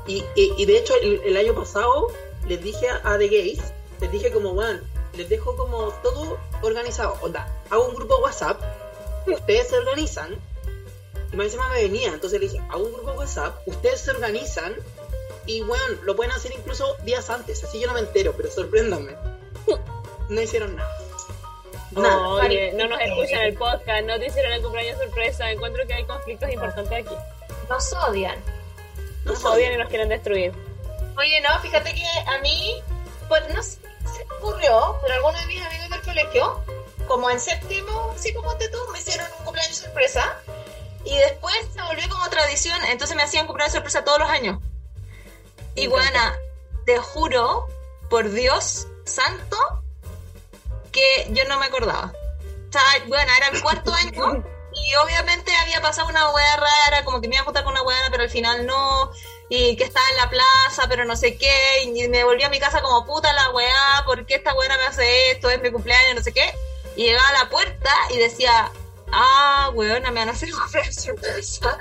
[0.05, 2.07] Y, y, y de hecho, el, el año pasado
[2.47, 3.61] les dije a, a The Gays,
[4.01, 4.81] les dije como, bueno,
[5.13, 7.17] les dejo como todo organizado.
[7.21, 8.61] Onda, hago un grupo de WhatsApp,
[9.27, 10.35] ustedes se organizan,
[11.31, 14.11] y más encima me venía, entonces le dije, hago un grupo de WhatsApp, ustedes se
[14.11, 14.75] organizan,
[15.45, 19.15] y bueno, lo pueden hacer incluso días antes, así yo no me entero, pero sorpréndanme.
[20.29, 20.95] No hicieron nada.
[21.89, 22.27] Nada.
[22.29, 25.49] Oye, no nos escuchan el podcast, no te hicieron el cumpleaños sorpresa.
[25.49, 27.15] Encuentro que hay conflictos importantes aquí.
[27.67, 28.37] Nos odian.
[29.25, 29.55] No Nos sabía.
[29.55, 30.53] odian y nos quieren destruir.
[31.17, 32.79] Oye, no, fíjate que a mí,
[33.27, 33.78] pues no sé,
[34.39, 36.63] ocurrió, pero algunos de mis amigos del colegio,
[37.07, 40.41] como en séptimo, así como te tú, me hicieron un cumpleaños sorpresa.
[41.05, 44.59] Y después se volvió como tradición, entonces me hacían cumpleaños sorpresa todos los años.
[45.87, 46.19] Bueno,
[46.85, 47.67] te juro,
[48.09, 49.57] por Dios santo,
[50.91, 52.11] que yo no me acordaba.
[52.69, 54.43] O sea, bueno, era el cuarto año
[54.85, 57.83] y obviamente había pasado una hueá rara, como que me iba a juntar con una
[57.83, 59.11] hueá, pero al final no,
[59.49, 62.59] y que estaba en la plaza, pero no sé qué, y me volví a mi
[62.59, 65.49] casa como puta la weá, ¿por qué esta weá me hace esto?
[65.49, 66.53] Es mi cumpleaños, no sé qué.
[66.95, 68.71] Y llegaba a la puerta y decía,
[69.11, 71.77] ah, weona, me van a hacer cumpleaños sorpresa.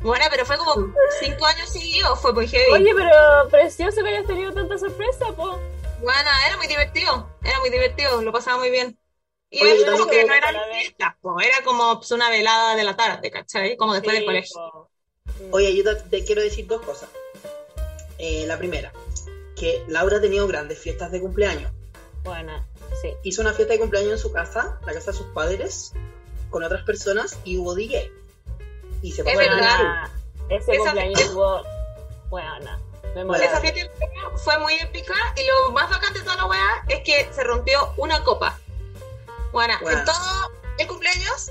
[0.00, 2.72] Bueno, pero fue como cinco años seguidos, fue muy heavy.
[2.72, 5.58] Oye, pero precioso que hayas tenido tanta sorpresa, po.
[6.00, 8.98] Bueno, era muy divertido, era muy divertido, lo pasaba muy bien.
[9.52, 12.76] Y Oye, era yo como que no eran fiestas, po, era como pues, una velada
[12.76, 13.76] de la tarde, ¿cachai?
[13.76, 14.54] Como después del colegio.
[14.54, 14.90] po.
[15.50, 17.08] Oye, yo te, te quiero decir dos cosas.
[18.18, 18.92] Eh, la primera,
[19.56, 21.72] que Laura ha tenido grandes fiestas de cumpleaños.
[22.22, 22.64] Buena,
[23.02, 23.12] sí.
[23.24, 25.94] Hizo una fiesta de cumpleaños en su casa, la casa de sus padres,
[26.50, 28.12] con otras personas y hubo DJ.
[29.02, 29.56] Y se Es pasó verdad.
[29.78, 30.12] Buena.
[30.50, 31.62] Ese Esa- cumpleaños estuvo.
[32.28, 32.78] Buena.
[33.42, 36.84] Esa fiesta de cumpleaños fue muy épica y lo más bacán de toda la weá
[36.88, 38.59] es que se rompió una copa.
[39.52, 39.98] Bueno, Bueno.
[39.98, 41.50] en todo el cumpleaños.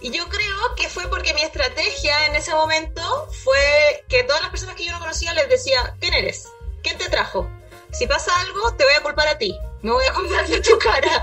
[0.00, 4.50] Y yo creo que fue porque mi estrategia en ese momento fue que todas las
[4.50, 6.48] personas que yo no conocía les decía, ¿quién eres?
[6.82, 7.48] ¿Quién te trajo?
[7.92, 9.56] Si pasa algo, te voy a culpar a ti.
[9.82, 11.22] Me voy a culpar de tu cara.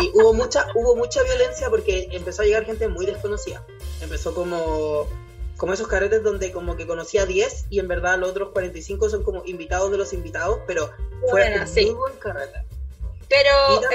[0.00, 3.64] Y hubo mucha, hubo mucha violencia porque empezó a llegar gente muy desconocida.
[4.00, 5.08] Empezó como,
[5.56, 9.22] como esos carretes donde como que conocía 10 y en verdad los otros 45 son
[9.22, 10.92] como invitados de los invitados, pero
[11.30, 11.86] fue Bueno, un sí.
[11.86, 12.64] muy buen carrete.
[13.28, 13.50] Pero
[13.80, 13.88] Mira.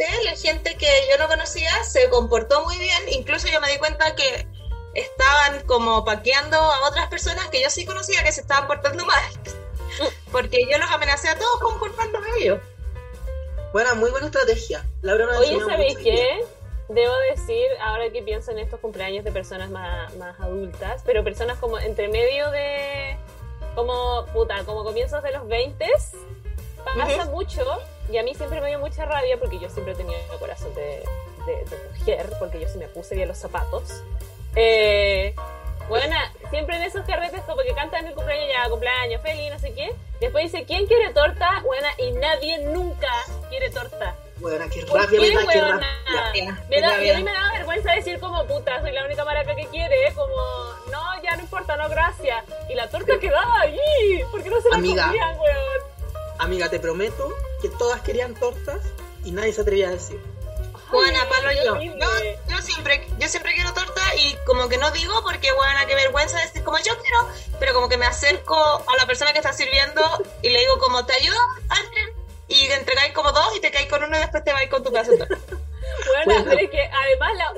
[0.00, 3.08] Efectivamente la gente que yo no conocía se comportó muy bien.
[3.10, 4.46] Incluso yo me di cuenta que
[4.94, 9.22] estaban como paqueando a otras personas que yo sí conocía que se estaban portando mal.
[10.32, 12.60] Porque yo los amenacé a todos con culpándome a ellos.
[13.72, 14.84] Bueno, muy buena estrategia.
[15.02, 16.44] Laura nos Oye, ¿sabéis qué?
[16.88, 21.56] Debo decir, ahora que pienso en estos cumpleaños de personas más, más adultas, pero personas
[21.58, 23.16] como entre medio de.
[23.76, 25.86] como, puta, como comienzos de los 20
[26.84, 27.64] pasa mucho,
[28.10, 30.74] y a mí siempre me dio mucha rabia porque yo siempre he tenido el corazón
[30.74, 31.02] de,
[31.46, 34.02] de, de mujer, porque yo sí me puse bien los zapatos.
[34.56, 35.34] Eh,
[35.88, 36.14] bueno,
[36.50, 39.92] siempre en esos carretes como que cantan el cumpleaños ya, cumpleaños, feliz, no sé qué.
[40.20, 41.60] Después dice, ¿quién quiere torta?
[41.64, 43.10] Buena, y nadie nunca
[43.48, 44.14] quiere torta.
[44.38, 46.64] Bueno, qué ¿Por rabia qué, me da, qué rabia.
[46.70, 49.54] Me da, y a mí me da vergüenza decir como, puta, soy la única maraca
[49.54, 50.34] que quiere, como,
[50.90, 52.44] no, ya no importa, no, gracias.
[52.68, 55.06] Y la torta quedaba allí, ¿por qué no se la Amiga.
[55.06, 55.89] comían, weón?
[56.40, 58.80] Amiga, te prometo que todas querían tortas
[59.24, 60.20] y nadie se atrevía a decir.
[60.90, 62.00] Pablo, qué yo, horrible.
[62.00, 65.94] yo, yo siempre, yo siempre quiero torta y como que no digo porque, bueno, qué
[65.94, 67.28] vergüenza decir como yo quiero,
[67.60, 70.02] pero como que me acerco a la persona que está sirviendo
[70.42, 71.38] y le digo como, ¿te ayudo?
[71.68, 72.08] Alguien?
[72.48, 74.82] Y te entregáis como dos y te caes con uno y después te vais con
[74.82, 75.12] tu casa.
[76.06, 76.44] Bueno, Bueno.
[76.48, 77.52] pero es que además la-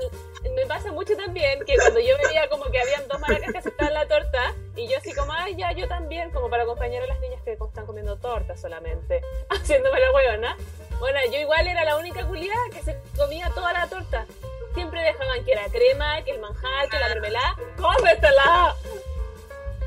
[0.51, 3.95] me pasa mucho también que cuando yo veía como que habían dos maracas que aceptaban
[3.95, 7.21] la torta y yo así como, ay, ya, yo también, como para acompañar a las
[7.21, 9.21] niñas que están comiendo torta solamente,
[9.51, 10.57] haciéndome la huevona.
[10.99, 14.27] Bueno, yo igual era la única culiada que se comía toda la torta.
[14.75, 17.57] Siempre dejaban que era crema, que el manjar, que la mermelada.
[17.77, 18.77] ¡Cómetela!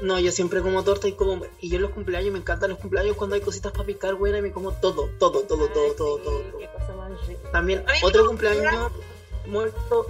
[0.02, 1.46] No, yo siempre como torta y como.
[1.60, 4.38] Y yo en los cumpleaños me encantan los cumpleaños cuando hay cositas para picar, buena,
[4.38, 6.58] y me como todo, todo, todo, todo, Ay, todo, sí, todo, todo.
[6.60, 7.50] Qué cosa más rica.
[7.52, 8.92] También otro cumpleaños
[9.48, 10.06] muerto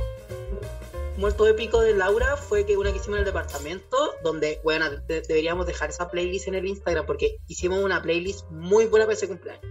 [1.17, 5.21] muerto épico de Laura fue que una que hicimos en el departamento, donde, bueno, de-
[5.21, 9.27] deberíamos dejar esa playlist en el Instagram porque hicimos una playlist muy buena para ese
[9.27, 9.65] cumpleaños.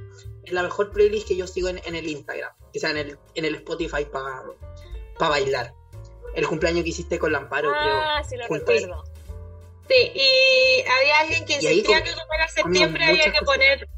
[0.45, 3.19] Es la mejor playlist que yo sigo en, en el Instagram, que sea en el,
[3.35, 5.73] en el Spotify para bailar.
[6.35, 9.05] El cumpleaños que hiciste con Lamparo, Ah, sí lo recuerdo.
[9.89, 13.89] Sí, y había alguien que insistía que como era septiembre había que poner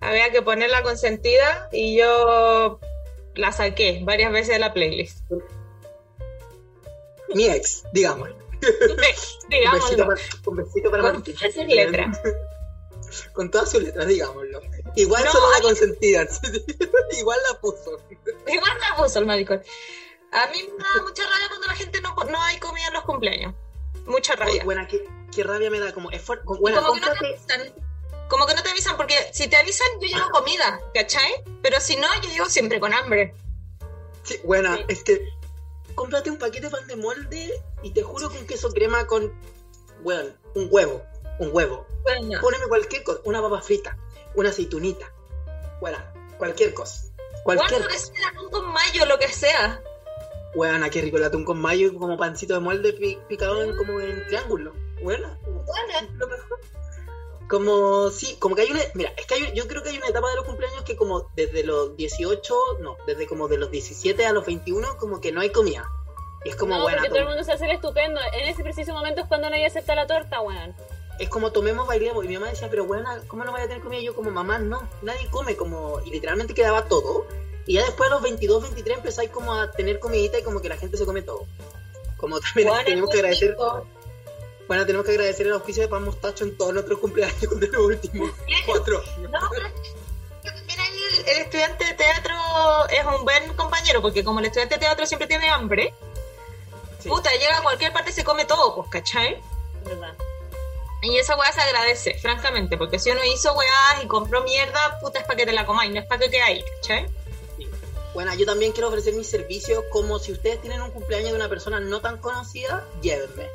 [0.00, 2.78] había que poner la consentida y yo
[3.34, 5.24] la saqué varias veces de la playlist.
[7.34, 8.30] Mi ex, digamos.
[8.90, 10.06] Un besito Digámoslo.
[10.06, 12.20] para, un besito para Con todas sus letras.
[13.32, 14.60] Con todas sus letras, digámoslo.
[14.96, 16.26] Igual No, solo la consentida.
[17.18, 17.98] Igual la puso.
[18.46, 19.62] Igual la puso el maricón.
[20.32, 23.04] A mí me da mucha rabia cuando la gente no, no hay comida en los
[23.04, 23.54] cumpleaños.
[24.06, 24.64] Mucha rabia.
[24.64, 25.04] buena, qué,
[25.34, 25.92] qué rabia me da.
[25.92, 26.18] Como, Y
[26.58, 27.74] buena, como que no te avisan.
[28.28, 31.44] Como que no te avisan, porque si te avisan, yo llevo comida, ¿cachai?
[31.62, 33.34] Pero si no, yo llego siempre con hambre.
[34.24, 34.84] Sí, buena, Sí.
[34.88, 35.20] es que
[35.96, 39.32] cómprate un paquete de pan de molde y te juro que un queso crema con,
[40.04, 41.02] bueno, un huevo,
[41.40, 41.84] un huevo.
[42.04, 43.98] Bueno, Poneme cualquier cosa, una papa frita,
[44.36, 45.12] una aceitunita,
[45.80, 45.98] bueno,
[46.38, 47.02] cualquier cosa.
[47.42, 48.12] Cualquier bueno, que cosa.
[48.14, 49.82] sea atún con mayo, lo que sea.
[50.54, 53.76] Buena, qué rico el atún con mayo y como pancito de molde pi- picado en,
[53.76, 54.72] como en triángulo.
[55.02, 56.60] Buena, Bueno, lo mejor.
[57.48, 60.08] Como, sí, como que hay una, mira, es que hay, yo creo que hay una
[60.08, 64.26] etapa de los cumpleaños que como desde los 18, no, desde como de los 17
[64.26, 65.88] a los 21, como que no hay comida.
[66.44, 68.20] Y es como, no, buena, porque todo el mundo se hace el estupendo.
[68.32, 70.74] En ese preciso momento es cuando nadie acepta la torta, weón.
[71.18, 72.24] es como tomemos, bailemos.
[72.24, 74.00] Y mi mamá decía, pero buena, ¿cómo no vaya a tener comida?
[74.00, 77.26] Y yo como, mamá, no, nadie come, como, y literalmente quedaba todo.
[77.66, 80.68] Y ya después a los 22, 23 empezáis como a tener comidita y como que
[80.68, 81.46] la gente se come todo.
[82.16, 83.86] Como también bueno, tenemos que agradecer, rico.
[84.68, 87.82] Bueno, tenemos que agradecer el auspicio de Pan Mostacho en todos nuestros cumpleaños de los
[87.82, 88.30] últimos
[88.66, 89.30] cuatro años.
[89.30, 89.38] No,
[90.78, 92.34] ahí el, el estudiante de teatro
[92.90, 95.94] es un buen compañero, porque como el estudiante de teatro siempre tiene hambre,
[97.00, 97.08] Sí.
[97.10, 99.40] puta, llega a cualquier parte y se come todo, pues, ¿cachai?
[99.84, 100.14] ¿Verdad?
[101.02, 105.20] Y esa weá se agradece, francamente, porque si uno hizo weá y compró mierda, puta,
[105.20, 107.06] es para que te la comáis, no es para que quedáis, ¿cachai?
[108.14, 111.48] Bueno, yo también quiero ofrecer mis servicios como si ustedes tienen un cumpleaños de una
[111.50, 113.46] persona no tan conocida, llévenme.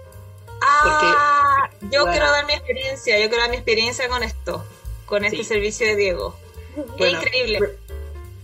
[0.62, 2.12] Ah, yo bueno.
[2.12, 4.64] quiero dar mi experiencia, yo quiero dar mi experiencia con esto,
[5.06, 5.44] con este Sí.
[5.44, 6.36] servicio de Diego.
[6.98, 7.78] Bueno, es increíble.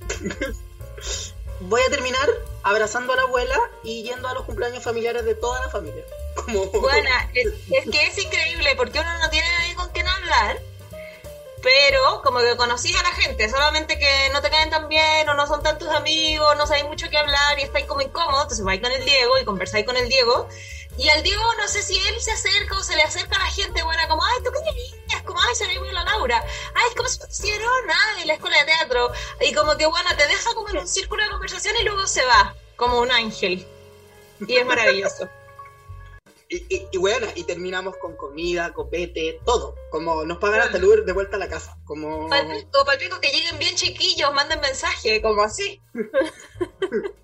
[1.61, 2.27] Voy a terminar
[2.63, 6.03] abrazando a la abuela y yendo a los cumpleaños familiares de toda la familia.
[6.35, 6.65] Como...
[6.67, 10.59] Bueno, es, es que es increíble porque uno no tiene nadie con quien hablar,
[11.63, 15.33] pero como que conocís a la gente, solamente que no te caen tan bien o
[15.33, 18.79] no son tantos amigos, no sabéis mucho que hablar y estáis como incómodos, entonces vais
[18.79, 20.47] con el Diego y conversáis con el Diego.
[20.97, 23.51] Y al Diego no sé si él se acerca o se le acerca a la
[23.51, 26.43] gente buena, como, ay, tú qué niñas, como, ay, se ve muy la Laura,
[26.73, 27.89] ay, ¿cómo se hicieron?
[27.89, 29.11] Ay, en la escuela de teatro.
[29.41, 32.25] Y como que, bueno, te deja como en un círculo de conversación y luego se
[32.25, 33.67] va, como un ángel.
[34.47, 35.29] Y es maravilloso.
[36.49, 39.75] Y, y, y bueno, y terminamos con comida, copete, todo.
[39.89, 41.77] Como nos pagan hasta el Uber de vuelta a la casa.
[41.83, 42.29] Como...
[42.29, 45.81] Palpico, palpico, que lleguen bien chiquillos, manden mensaje, como así.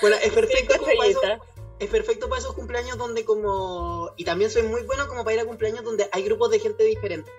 [0.00, 1.51] Bueno, es perfecto como para estrellitas.
[1.82, 4.12] Es perfecto para esos cumpleaños donde como...
[4.16, 6.84] Y también soy muy bueno como para ir a cumpleaños donde hay grupos de gente
[6.84, 7.30] diferente.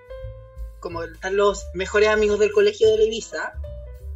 [0.82, 3.54] Como están los mejores amigos del colegio de Levisa,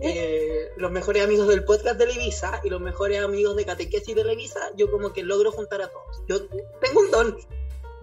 [0.01, 4.25] eh, los mejores amigos del podcast de Levisa y los mejores amigos de catequesis de
[4.25, 6.21] Levisa, yo como que logro juntar a todos.
[6.27, 6.45] Yo
[6.81, 7.37] tengo un don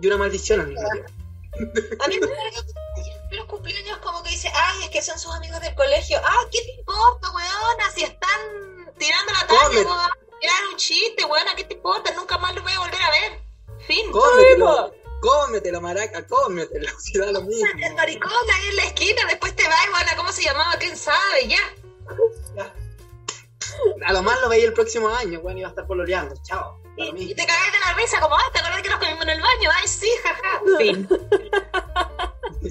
[0.01, 1.12] y una maldición al mismo tiempo.
[2.05, 5.75] A mí me los cumpleaños como que dice, ay, es que son sus amigos del
[5.75, 6.18] colegio.
[6.25, 7.91] Ah, ¿qué te importa, weona?
[7.95, 10.11] Si están tirando la talla,
[10.47, 12.12] A un chiste, weona, ¿qué te importa?
[12.14, 13.40] Nunca más lo voy a volver a ver.
[13.86, 14.11] Fin.
[14.12, 17.66] Cómetelo, cómetelo, maraca, cómetelo, si da lo mismo.
[17.82, 20.74] El maricón ahí en la esquina, después te vas, weona, ¿cómo se llamaba?
[20.78, 21.49] ¿Quién sabe?
[21.49, 21.59] Ya.
[22.57, 22.74] Ya.
[24.07, 26.80] A lo más lo veis el próximo año, bueno, iba a estar pololeando, chao.
[26.97, 27.30] Y, mismo.
[27.32, 29.40] y te cagas de la risa, como, ay, ¿te acordás que nos comimos en el
[29.40, 29.70] baño?
[29.80, 30.62] Ay, sí, jaja.
[30.78, 31.09] Fin.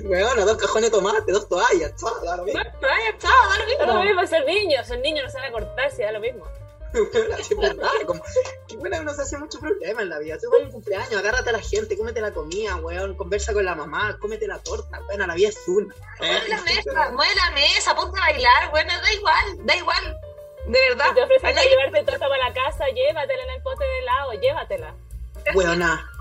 [0.06, 2.60] Bueno, dos cajones de tomate, dos toallas, chao, da lo mismo.
[2.60, 4.22] Ay, chao, da lo Da lo mismo.
[4.22, 6.46] mismo, son niños, son niños, no se van a cortar, si da lo mismo.
[6.94, 8.22] Bueno, así es verdad, como,
[8.68, 10.38] que bueno, uno se hace mucho problema en la vida.
[10.38, 13.66] Tú vas a un cumpleaños, agárrate a la gente, cómete la comida, weón, conversa con
[13.66, 15.94] la mamá, cómete la torta, bueno, la vida es una.
[16.20, 20.18] Mueve la mesa, mueve la mesa, ponte a bailar, bueno, da igual, da igual.
[20.68, 21.08] De verdad.
[21.10, 24.00] Si te ofrecen Ay, para llevarte torta para la casa, llévatela en el pote de
[24.00, 24.96] helado, llévatela.
[25.54, 26.12] Buena,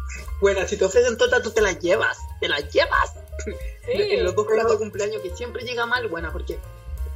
[0.41, 3.14] buena, si te ofrecen torta, tú te la llevas, te la llevas.
[3.85, 6.59] Sí, en los dos platos de cumpleaños que siempre llega mal, buena, porque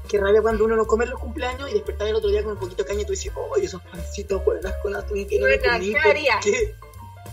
[0.06, 2.52] qué rabia cuando uno no come en los cumpleaños y despertar el otro día con
[2.52, 5.46] un poquito de caña y tú dices, oh, esos pancitos buenas con atún que no
[5.46, 6.40] me Buena, comí, ¿qué ¿por haría?
[6.42, 6.74] qué?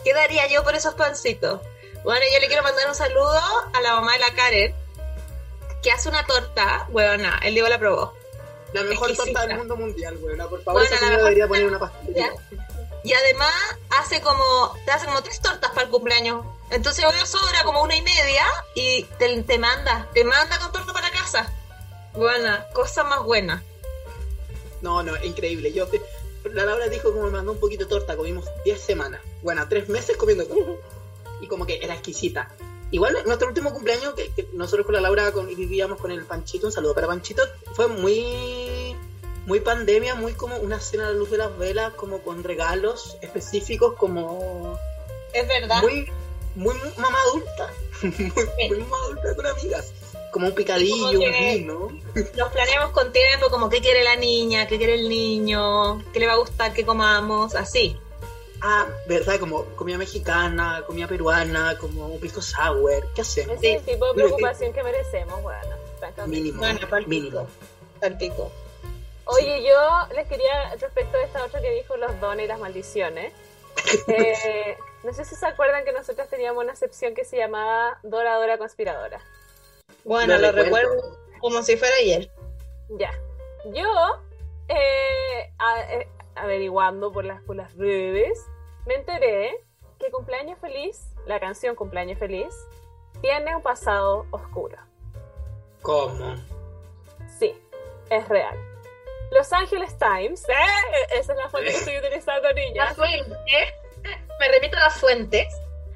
[0.03, 1.61] ¿Qué daría yo por esos pancitos?
[2.03, 3.39] Bueno, yo le quiero mandar un saludo
[3.73, 4.75] a la mamá de la Karen,
[5.81, 8.13] que hace una torta, huevona, el Diego la probó.
[8.73, 9.39] La mejor Exquisita.
[9.41, 12.31] torta del mundo mundial, buena, por favor, Bueno, esa la debería poner una pastelería.
[13.03, 13.53] Y además
[13.99, 16.45] hace como, te hace como tres tortas para el cumpleaños.
[16.71, 18.45] Entonces obvio sobra como una y media
[18.75, 21.51] y te, te manda, te manda con torta para casa.
[22.13, 23.63] Buena, cosa más buena.
[24.81, 25.71] No, no, increíble.
[25.73, 26.01] Yo, te-
[26.51, 29.21] la Laura dijo como me mandó un poquito de torta, comimos 10 semanas.
[29.41, 30.79] Bueno, 3 meses comiendo torta.
[31.41, 32.49] Y como que era exquisita.
[32.91, 36.67] igual nuestro último cumpleaños, que, que nosotros con la Laura con- vivíamos con el Panchito,
[36.67, 37.41] un saludo para Panchito,
[37.73, 38.95] fue muy
[39.45, 43.17] muy pandemia, muy como una cena a la luz de las velas, como con regalos
[43.21, 44.79] específicos, como
[45.33, 45.81] Es verdad.
[45.81, 46.09] muy,
[46.55, 47.69] muy mamá adulta,
[48.03, 49.91] muy, muy mamá adulta con amigas,
[50.33, 51.89] como un picadillo, un vino.
[52.35, 56.27] Nos planeamos con tiempo, como qué quiere la niña, qué quiere el niño, qué le
[56.27, 57.95] va a gustar que comamos, así.
[58.61, 63.57] Ah, verdad, como comida mexicana, comida peruana, como un pisco sour, ¿qué hacemos?
[63.57, 66.41] Ese es el tipo de preocupación que merecemos, bueno, francamente.
[66.41, 67.45] Mínimo, Bueno, mínimo.
[67.45, 67.47] pico.
[68.01, 68.51] Al pico.
[69.25, 73.33] Oye, yo les quería, respecto de esta otra que dijo los dones y las maldiciones,
[74.07, 78.35] eh, no sé si se acuerdan que nosotros teníamos una sección que se llamaba Dora
[78.35, 79.21] Dora Conspiradora.
[80.05, 80.91] Bueno, Lo lo recuerdo.
[80.93, 82.31] recuerdo como si fuera ayer.
[82.89, 83.11] Ya.
[83.65, 83.89] Yo,
[84.67, 88.39] eh, a- eh, averiguando por las, por las redes,
[88.85, 89.55] me enteré
[89.99, 92.53] que Cumpleaños Feliz, la canción Cumpleaños Feliz,
[93.21, 94.77] tiene un pasado oscuro.
[95.81, 96.35] ¿Cómo?
[97.39, 97.57] Sí,
[98.09, 98.57] es real.
[99.31, 100.53] Los Angeles Times, ¡eh!
[101.11, 102.93] esa es la fuente que estoy utilizando, La niña.
[102.93, 103.35] fuente,
[104.39, 105.47] me remito a las fuentes.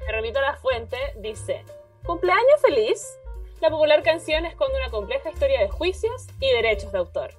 [0.06, 1.64] Me remito a la fuente, dice:
[2.04, 3.18] Cumpleaños feliz.
[3.60, 7.30] La popular canción esconde una compleja historia de juicios y derechos de autor.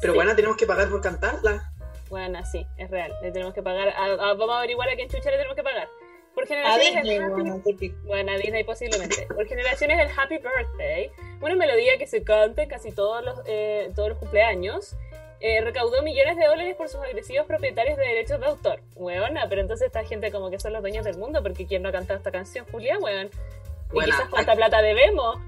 [0.00, 0.16] Pero Sí.
[0.16, 1.72] bueno, tenemos que pagar por cantarla.
[2.08, 3.12] Bueno, sí, es real.
[3.22, 3.88] Le tenemos que pagar.
[3.88, 5.88] a- a- vamos a averiguar a quién chucha le tenemos que pagar.
[6.34, 7.62] Por A generaciones Disney, el Happy- bueno.
[8.04, 9.26] Bueno, a Disney posiblemente.
[9.26, 11.10] Por generaciones el Happy Birthday,
[11.40, 14.96] una melodía que se canta en casi todos los, eh, todos los cumpleaños,
[15.40, 18.80] eh, recaudó millones de dólares por sus agresivos propietarios de derechos de autor.
[18.94, 21.88] Huevona, pero entonces esta gente como que son los dueños del mundo, porque ¿quién no
[21.88, 22.98] ha cantado esta canción, Julia?
[23.92, 25.38] Y quizás cuánta plata debemos.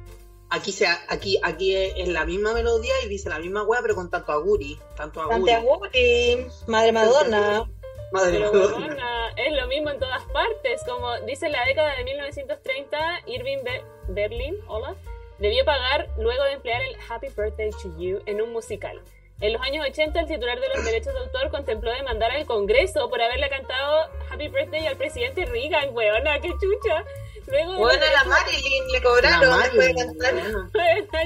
[0.50, 4.10] Aquí, se, aquí, aquí es la misma melodía y dice la misma wea, pero con
[4.10, 4.78] tanto aguri.
[4.96, 5.34] Tanto aguri.
[5.52, 7.70] Santiaguri, Madre Madonna.
[8.12, 8.50] Madre mía.
[8.50, 10.82] huevona, es lo mismo en todas partes.
[10.88, 14.94] Como dice la década de 1930, Irving Be- Berlin, hola,
[15.38, 19.02] debió pagar luego de emplear el Happy Birthday to You en un musical.
[19.40, 23.10] En los años 80, el titular de los derechos de autor contempló demandar al Congreso
[23.10, 27.04] por haberle cantado Happy Birthday al presidente Reagan, weona, qué chucha.
[27.50, 30.34] Luego de los Bueno, a la derechos- Marilyn le La cobraron Mario, después de cantar.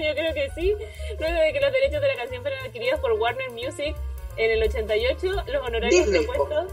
[0.02, 0.74] Yo creo que sí.
[1.18, 3.96] Luego de que los derechos de la canción fueron adquiridos por Warner Music
[4.36, 6.72] en el 88, los honorarios propuestos.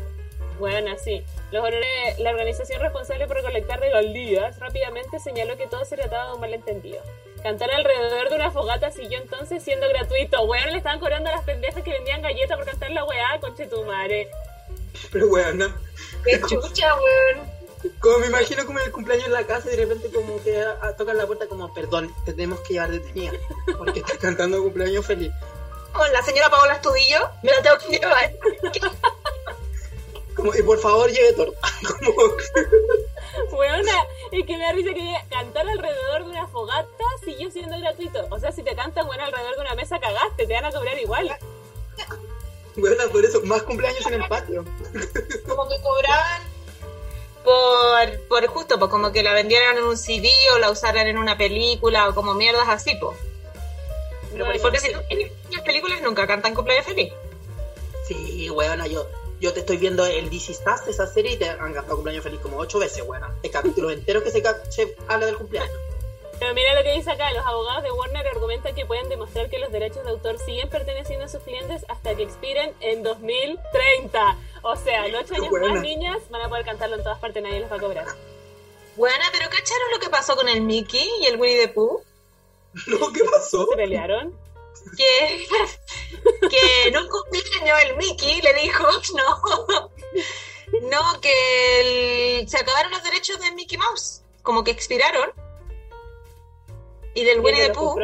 [0.60, 1.24] Bueno, sí.
[1.52, 6.34] Los honores- la organización responsable por recolectar regalías rápidamente señaló que todo se trataba de
[6.36, 7.02] un malentendido.
[7.42, 10.42] Cantar alrededor de una fogata siguió entonces siendo gratuito.
[10.44, 14.30] Weón, le estaban cobrando a las pendejas que vendían galletas por cantar la weá, conchetumare.
[15.14, 15.74] Pero bueno,
[16.26, 17.50] Qué chucha, weón.
[18.00, 20.62] Como me imagino como en el cumpleaños en la casa y de repente como que
[20.62, 23.32] a- a- tocan la puerta como, perdón, te tenemos que llevar detenida.
[23.78, 25.32] Porque estás cantando cumpleaños feliz.
[25.94, 28.32] Con la señora Paola Estudillo, me la tengo que llevar.
[30.36, 31.60] Como, y por favor lleve torta.
[32.06, 33.92] Como, Weona,
[34.32, 38.26] es que me da risa que cantar alrededor de una fogata siguió siendo gratuito.
[38.30, 40.98] O sea, si te cantan bueno alrededor de una mesa, cagaste, te van a cobrar
[41.00, 41.36] igual.
[42.78, 44.64] bueno, por eso, más cumpleaños en el patio.
[45.48, 46.42] Como que cobraban
[47.44, 51.18] por, por justo, pues como que la vendieran en un CD o la usaran en
[51.18, 53.18] una película o como mierdas así, pues.
[54.32, 57.12] Bueno, Porque si no, en las películas nunca cantan cumpleaños feliz.
[58.08, 59.08] Sí, weona, yo,
[59.40, 62.40] yo te estoy viendo el DC Stars, esa serie, y te han cantado cumpleaños feliz
[62.42, 63.34] como ocho veces, weona.
[63.44, 65.78] Hay capítulos enteros que se, se habla del cumpleaños.
[66.40, 69.60] Pero mira lo que dice acá, los abogados de Warner argumentan que pueden demostrar que
[69.60, 74.38] los derechos de autor siguen perteneciendo a sus clientes hasta que expiren en 2030.
[74.62, 75.74] O sea, en ocho años Buena.
[75.74, 78.06] más niñas van a poder cantarlo en todas partes, nadie les va a cobrar.
[78.96, 82.04] Buena, pero ¿cacharon lo que pasó con el Mickey y el Winnie the Pooh?
[82.88, 83.66] No, ¿qué pasó?
[83.70, 84.34] ¿Se pelearon?
[84.96, 85.46] Que,
[86.50, 88.86] que en un cumpleaños el Mickey le dijo,
[89.16, 89.42] no,
[90.90, 95.32] no, que el- se acabaron los derechos de Mickey Mouse, como que expiraron.
[97.16, 98.00] Y del ¿Y Winnie the Pooh,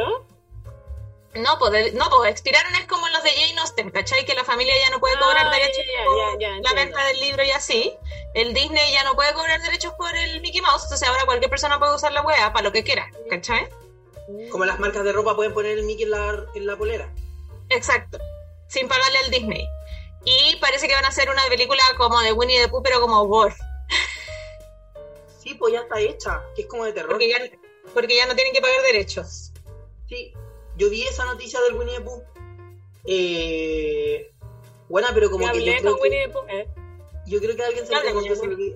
[1.34, 4.24] no, pues, no, pues expiraron es como los de Jane Austen, ¿cachai?
[4.24, 7.20] Que la familia ya no puede cobrar Ah, derechos ya, ya, por la venta del
[7.20, 7.94] libro y así.
[8.32, 11.78] El Disney ya no puede cobrar derechos por el Mickey Mouse, entonces ahora cualquier persona
[11.78, 13.68] puede usar la wea para lo que quiera, ¿cachai?
[14.50, 17.12] Como las marcas de ropa pueden poner el Mickey en la, en la polera.
[17.68, 18.18] Exacto,
[18.68, 19.68] sin pagarle al Disney.
[20.24, 23.24] Y parece que van a hacer una película como de Winnie the Pooh, pero como
[23.26, 23.54] gore,
[25.38, 27.10] Sí, pues ya está hecha, que es como de terror.
[27.10, 27.36] porque ya,
[27.94, 29.52] porque ya no tienen que pagar derechos.
[30.08, 30.32] Sí,
[30.76, 32.22] yo vi esa noticia del Winnie the Pooh.
[33.04, 34.30] Eh,
[34.88, 36.46] buena, pero como que yo creo.
[36.48, 36.66] ¿eh?
[37.26, 38.74] yo creo que alguien se olvidó-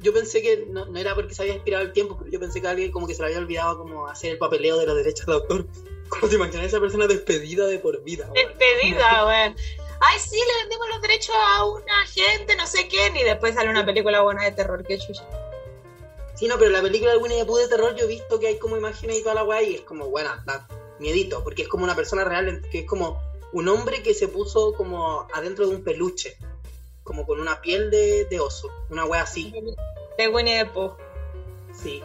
[0.00, 2.60] Yo pensé que no, no era porque se había inspirado el tiempo, pero yo pensé
[2.60, 5.26] que alguien como que se le había olvidado como hacer el papeleo de los derechos
[5.26, 5.66] de autor.
[6.08, 8.28] ¿Cómo te imaginas esa persona despedida de por vida?
[8.34, 9.56] Despedida, weón.
[10.04, 13.70] Ay, sí, le vendimos los derechos a una gente, no sé quién, y después sale
[13.70, 15.22] una película buena de terror, qué chucha.
[16.42, 18.48] Sí, no, pero la película de Winnie the Pooh de terror yo he visto que
[18.48, 20.66] hay como imágenes y toda la weá y es como, bueno, da
[20.98, 23.22] miedito, porque es como una persona real, que es como
[23.52, 26.36] un hombre que se puso como adentro de un peluche,
[27.04, 29.54] como con una piel de, de oso, una weá así,
[30.18, 30.96] De Winnie the Pooh.
[31.72, 32.02] sí.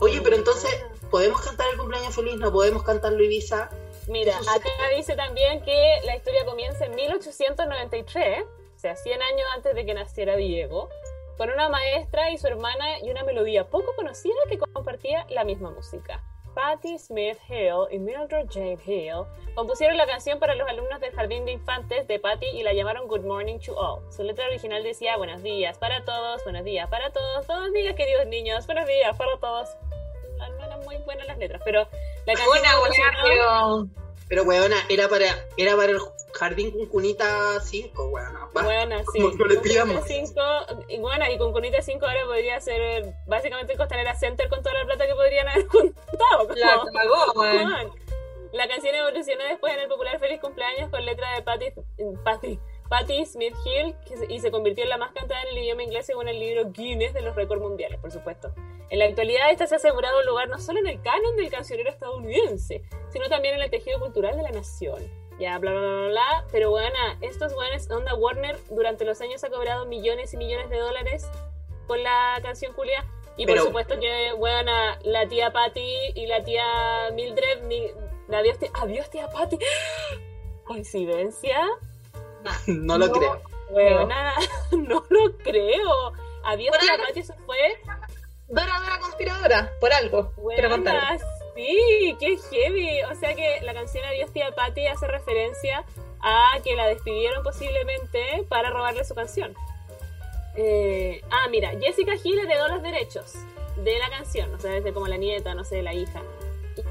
[0.00, 0.70] Oye, pero entonces,
[1.10, 2.36] ¿podemos cantar el cumpleaños feliz?
[2.36, 3.70] ¿No podemos cantarlo Ibiza?
[4.06, 9.74] Mira, acá dice también que la historia comienza en 1893, o sea, 100 años antes
[9.74, 10.90] de que naciera Diego,
[11.36, 15.70] con una maestra y su hermana y una melodía poco conocida que compartía la misma
[15.70, 16.22] música.
[16.54, 19.24] Patti Smith Hill y Mildred Jane Hill
[19.54, 23.08] compusieron la canción para los alumnos del jardín de infantes de Patty y la llamaron
[23.08, 24.02] Good Morning to All.
[24.12, 28.26] Su letra original decía buenos días para todos, buenos días para todos, buenos días queridos
[28.26, 29.70] niños, buenos días para todos.
[30.36, 31.88] No, eran muy buenas las letras, pero
[32.26, 33.86] la canción evolucionó- weá, pero.
[34.28, 35.26] Pero weona, era para,
[35.56, 35.98] era para el
[36.34, 38.48] jardín con cunita 5, weona.
[38.56, 38.62] Va.
[38.62, 39.20] Bueno, sí.
[39.20, 39.94] Como no le Con pidamos.
[40.04, 40.40] Cunita 5,
[40.88, 44.74] y bueno, y con Cunita 5 ahora podría ser básicamente el Costanera Center con toda
[44.78, 46.48] la plata que podrían haber juntado.
[46.48, 47.90] como- La cagó, weón.
[48.52, 51.72] La canción evolucionó después en el popular Feliz Cumpleaños con letra de Patti,
[52.22, 52.58] Patti,
[52.90, 53.94] Patti Smith Hill
[54.28, 57.14] y se convirtió en la más cantada en el idioma inglés según el libro Guinness
[57.14, 58.52] de los récords mundiales, por supuesto.
[58.90, 61.48] En la actualidad, esta se ha asegurado un lugar no solo en el canon del
[61.50, 65.02] cancionero estadounidense, sino también en el tejido cultural de la nación.
[65.42, 66.44] Ya, bla, bla, bla, bla, bla.
[66.52, 70.78] Pero, bueno, estos buenos, Onda Warner, durante los años ha cobrado millones y millones de
[70.78, 71.28] dólares
[71.88, 73.04] con la canción Julia.
[73.36, 74.70] Y por supuesto que, bueno,
[75.02, 76.64] la tía Patty y la tía
[77.14, 77.90] Mildred, mi-
[78.32, 79.58] adiós tía, adiós tía Patty.
[80.64, 81.58] ¿Coincidencia?
[82.68, 83.12] No lo No.
[83.12, 83.42] creo.
[83.70, 84.34] Weona,
[84.72, 86.12] no lo creo.
[86.44, 87.04] Adiós Por tía algo.
[87.06, 87.56] Patty, eso fue
[88.48, 90.32] Dora, Dora conspiradora, por algo.
[90.54, 90.94] Quiero contar.
[91.18, 91.22] Buenas,
[91.54, 93.02] sí, qué heavy.
[93.10, 95.84] O sea que la canción Adiós tía Patty hace referencia
[96.20, 99.54] a que la despidieron posiblemente para robarle su canción.
[100.56, 103.34] Eh, ah, mira, Jessica Hill heredó los derechos
[103.76, 106.22] de la canción, o sea, desde como la nieta, no sé, la hija.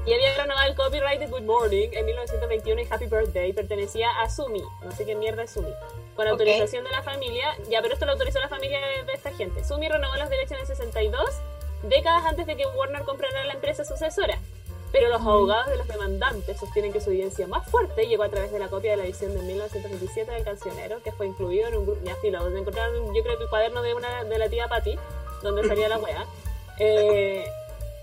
[0.06, 4.28] Y había renovado el copyright de Good Morning en 1921 y Happy Birthday pertenecía a
[4.28, 5.72] Sumi, no sé qué mierda es Sumi.
[6.14, 9.32] Con autorización de la familia, ya, pero esto lo autorizó la familia de, de esta
[9.32, 9.64] gente.
[9.64, 11.24] Sumi renovó los derechos en el 62
[11.82, 14.38] décadas antes de que Warner comprara la empresa sucesora.
[14.92, 18.52] Pero los abogados de los demandantes sostienen que su evidencia más fuerte llegó a través
[18.52, 21.86] de la copia de la edición de 1927 del cancionero, que fue incluido en un
[21.86, 22.00] grupo.
[22.04, 24.98] Ya, filo, donde encontraron, yo creo que el cuaderno de una de la tía Patty,
[25.42, 26.26] donde salía la wea.
[26.78, 27.44] Eh,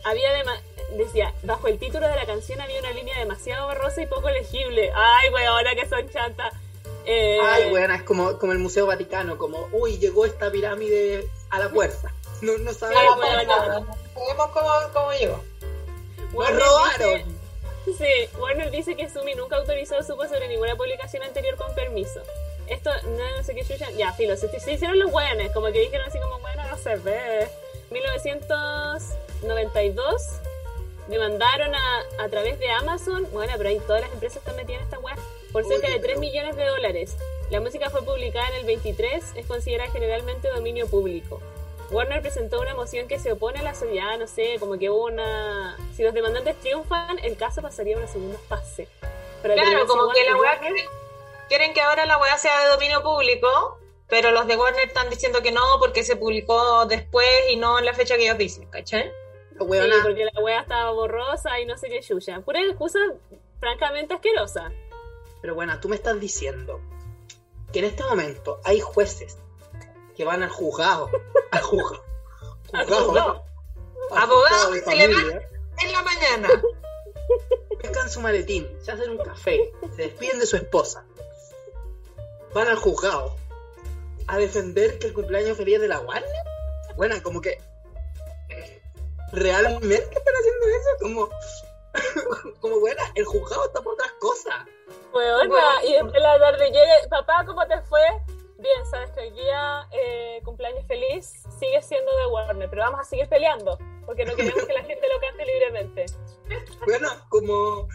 [0.04, 0.60] había dema-
[0.98, 4.92] decía, bajo el título de la canción había una línea demasiado borrosa y poco legible.
[4.96, 6.54] Ay, weona, que son chantas.
[7.06, 11.60] Eh, Ay, weona, es como, como el Museo Vaticano, como, uy, llegó esta pirámide a
[11.60, 12.12] la fuerza.
[12.42, 13.18] No, no sabemos.
[13.18, 13.86] bueno, bueno,
[14.16, 15.44] Sabemos cómo, cómo llegó.
[16.30, 17.40] ¡Nos Warner robaron!
[17.86, 21.74] dice- Sí, Warner dice que Sumi nunca autorizó o supo sobre ninguna publicación anterior con
[21.74, 22.22] permiso.
[22.68, 23.90] Esto, no, no sé qué chucha.
[23.92, 26.96] Ya, filo, se, se hicieron los buenos, como que dijeron así como, bueno, no se
[26.98, 27.48] ve.
[27.90, 30.22] 1992
[31.08, 34.86] demandaron a, a través de Amazon, bueno, pero ahí todas las empresas están metidas en
[34.86, 35.16] esta web,
[35.52, 37.18] por cerca Oye, de 3 pero- millones de dólares.
[37.50, 41.42] La música fue publicada en el 23, es considerada generalmente dominio público.
[41.92, 45.06] Warner presentó una moción que se opone a la sociedad, no sé, como que hubo
[45.06, 45.78] una...
[45.96, 48.88] Si los demandantes triunfan, el caso pasaría a una segunda fase.
[49.42, 50.86] Pero Claro, como que la weá quieren,
[51.48, 55.42] quieren que ahora la weá sea de dominio público, pero los de Warner están diciendo
[55.42, 59.12] que no porque se publicó después y no en la fecha que ellos dicen, ¿cachai?
[59.60, 62.40] Sí, porque la wea estaba borrosa y no sé qué chucha.
[62.42, 63.00] Pura excusa
[63.60, 64.72] francamente asquerosa.
[65.42, 66.80] pero bueno, tú me estás diciendo
[67.74, 69.38] que en este momento hay jueces
[70.20, 71.10] que van al juzgado,
[71.50, 72.04] al juzgado,
[72.74, 73.46] Al juzgado,
[74.12, 76.50] Abogado que se le familia, En la mañana.
[77.82, 81.06] pescan su maletín, se hacen un café, se despiden de su esposa,
[82.54, 83.34] van al juzgado
[84.28, 86.30] a defender que el cumpleaños feliz es de la Warner.
[86.98, 87.58] Bueno, como que
[89.32, 91.30] realmente están haciendo eso, como,
[92.60, 94.66] como buena, el juzgado está por otras cosas.
[95.14, 95.66] Weona, Bueno.
[95.88, 98.02] y en la tarde llega, papá, ¿cómo te fue?
[98.76, 103.04] Bien, sabes que hoy día eh, cumpleaños feliz sigue siendo de Warner, pero vamos a
[103.04, 106.06] seguir peleando, porque no queremos que la gente lo cante libremente.
[106.86, 107.88] Bueno, como,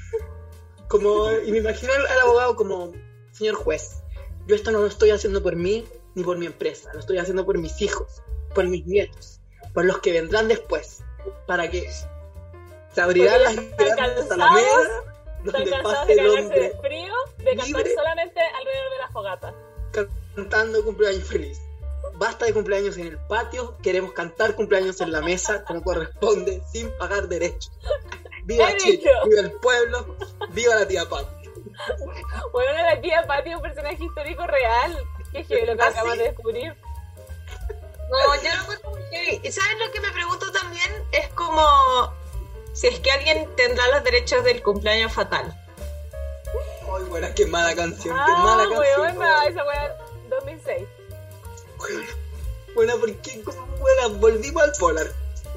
[0.88, 2.90] como, y me imagino al, abogado como,
[3.30, 4.02] señor juez,
[4.46, 7.46] yo esto no lo estoy haciendo por mí ni por mi empresa, lo estoy haciendo
[7.46, 8.22] por mis hijos,
[8.52, 9.40] por mis nietos,
[9.74, 11.04] por los que vendrán después,
[11.46, 11.88] para que
[12.92, 14.88] se abrirán las grandes alamedas
[15.44, 17.94] donde pase de el hombre de frío, de cantar libre.
[17.94, 19.54] solamente alrededor de la fogata.
[20.34, 21.60] Cantando cumpleaños feliz.
[22.16, 26.90] Basta de cumpleaños en el patio, queremos cantar cumpleaños en la mesa como corresponde, sin
[26.98, 27.72] pagar derechos.
[28.44, 28.96] ¡Viva He Chile!
[28.98, 29.10] dicho.
[29.28, 30.16] ¡Viva el pueblo!
[30.50, 31.48] ¡Viva la tía Pati!
[32.52, 34.96] Bueno, la tía Patty es un personaje histórico real.
[35.32, 36.18] Qué heavy lo que ¿Ah, acabamos sí?
[36.18, 36.76] de descubrir.
[38.10, 40.90] No, yo no encuentro muy ¿Y sabes lo que me pregunto también?
[41.10, 42.12] Es como
[42.74, 45.52] si es que alguien tendrá los derechos del cumpleaños fatal.
[46.96, 49.16] Ay, buena, qué mala canción, qué Ah, mala canción.
[49.16, 49.96] weona, esa weá
[50.40, 50.88] 2006.
[52.74, 53.42] Buena, porque
[53.80, 55.06] buena, volvimos al polar.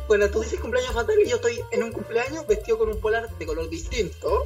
[0.08, 3.30] Bueno, tú dices cumpleaños fatal y yo estoy en un cumpleaños vestido con un polar
[3.30, 4.46] de color distinto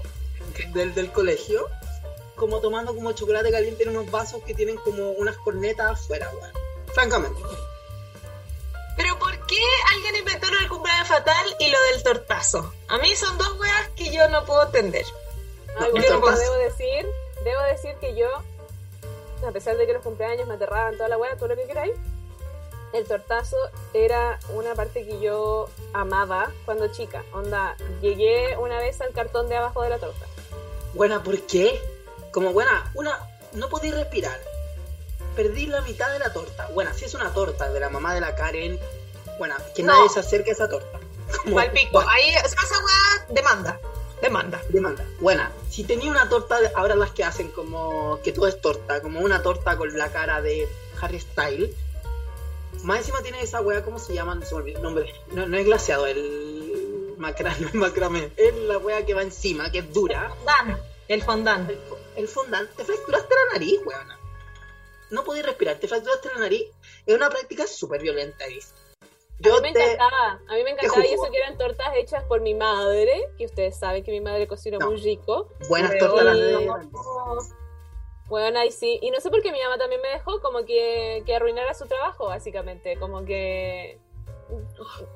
[0.73, 1.67] del, del colegio,
[2.35, 6.51] como tomando como chocolate caliente en unos vasos que tienen como unas cornetas afuera, weón.
[6.93, 7.41] Francamente.
[8.97, 9.61] Pero ¿por qué
[9.93, 12.73] alguien inventó lo del cumpleaños fatal y lo del tortazo?
[12.87, 15.05] A mí son dos weas que yo no puedo entender.
[15.79, 16.41] No, Ay, bueno, tortazo.
[16.41, 17.05] debo decir,
[17.43, 18.27] debo decir que yo,
[19.47, 21.93] a pesar de que los cumpleaños me aterraban toda la weá, todo lo que queráis,
[22.93, 23.55] el tortazo
[23.93, 27.23] era una parte que yo amaba cuando chica.
[27.33, 30.25] Onda, llegué una vez al cartón de abajo de la torta.
[30.93, 31.81] Buena, ¿por qué?
[32.33, 33.17] Como buena, una,
[33.53, 34.37] no podéis respirar.
[35.35, 36.67] Perdí la mitad de la torta.
[36.73, 38.77] Buena, si es una torta de la mamá de la Karen,
[39.37, 39.93] buena, que No.
[39.93, 40.99] nadie se acerque a esa torta.
[41.43, 41.91] Como, Palpico.
[41.93, 43.79] buena, Ahí, esa wea demanda.
[44.21, 44.61] Demanda.
[44.69, 45.03] demanda.
[45.19, 49.19] Buena, si tenía una torta, ahora las que hacen como que todo es torta, como
[49.19, 50.67] una torta con la cara de
[51.01, 51.75] Harry Styles.
[52.83, 54.39] Más encima tiene esa wea, ¿cómo se llama?
[54.45, 55.13] Se me olvidó el nombre.
[55.33, 58.31] No, no es glaseado, el macra, no es macramé.
[58.37, 60.29] Es la wea que va encima, que es dura.
[60.29, 60.79] Fondant.
[61.07, 61.69] El fondant.
[61.69, 61.79] El,
[62.15, 64.19] el fondant, te fracturaste la nariz, weona.
[65.09, 66.67] No podías respirar, te fracturaste la nariz.
[67.05, 68.45] Es una práctica súper violenta,
[69.41, 69.51] Iris.
[69.51, 69.83] a Yo mí me te...
[69.93, 73.45] encantaba, a mí me encantaba y eso que eran tortas hechas por mi madre, que
[73.45, 74.87] ustedes saben que mi madre cocina No.
[74.91, 75.49] muy rico.
[75.69, 76.67] Buenas tortas las eh,
[78.27, 78.97] Bueno, ahí sí.
[79.01, 81.85] Y no sé por qué mi mamá también me dejó como que, que arruinara su
[81.87, 82.97] trabajo, básicamente.
[82.97, 83.99] Como que...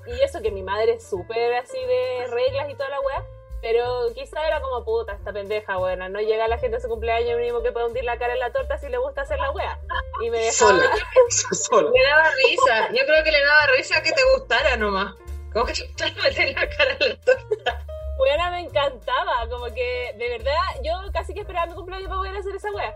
[0.07, 3.25] Y eso que mi madre es súper así de reglas y toda la weá.
[3.65, 6.07] Pero quizá era como puta esta pendeja, buena.
[6.07, 8.51] No llega la gente a su cumpleaños mínimo que pueda hundir la cara en la
[8.51, 9.79] torta si le gusta hacer la weá.
[10.21, 10.53] Y me dejaba...
[10.53, 10.91] Sola.
[11.51, 11.89] Sola.
[11.89, 12.89] Le daba risa.
[12.89, 15.15] Yo creo que le daba risa que te gustara nomás.
[15.51, 17.85] Como que te meter la cara en la torta.
[18.19, 19.49] Weona me encantaba.
[19.49, 22.93] Como que, de verdad, yo casi que esperaba mi cumpleaños para poder hacer esa weá.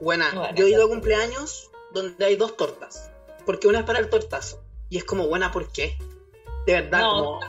[0.00, 3.12] Buena, Bueno, yo he ido a cumpleaños donde hay dos tortas.
[3.46, 4.60] Porque una es para el tortazo.
[4.90, 5.96] Y es como, buena, ¿por qué?
[6.66, 7.10] De verdad, No.
[7.12, 7.40] como...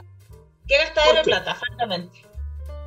[0.67, 2.24] Qué gastadera de plata, francamente.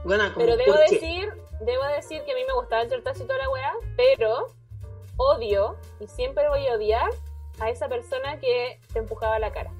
[0.08, 0.94] Como, Pero debo ¿por qué?
[0.94, 4.46] decir, debo decir que a mí me gustaba el tortazo y toda la weá, pero
[5.16, 7.10] odio, y siempre voy a odiar,
[7.60, 9.70] a esa persona que te empujaba la cara.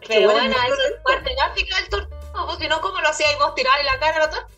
[0.00, 2.46] que Pero bueno, bueno, es esa es parte gráfica del tortazo.
[2.46, 4.48] Porque no, ¿cómo lo hacíais vos tirar en la cara a la torta?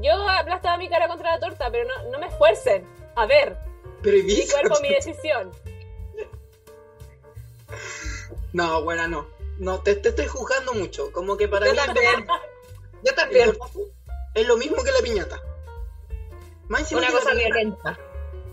[0.00, 2.86] Yo aplastaba mi cara contra la torta, pero no, no me esfuercen.
[3.16, 3.58] A ver,
[4.02, 5.52] Pero mi cuerpo, mi decisión.
[8.52, 9.26] No, buena, no.
[9.58, 11.12] No, te, te estoy juzgando mucho.
[11.12, 11.78] Como que para Yo mí...
[11.78, 12.26] también.
[13.10, 13.52] El también.
[13.52, 13.80] tortazo
[14.34, 15.40] es lo mismo que la piñata.
[16.68, 17.98] Más Una cosa piñata- violenta.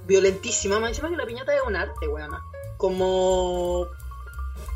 [0.06, 2.42] violentísima, más encima que la piñata es un arte, weona.
[2.78, 3.88] Como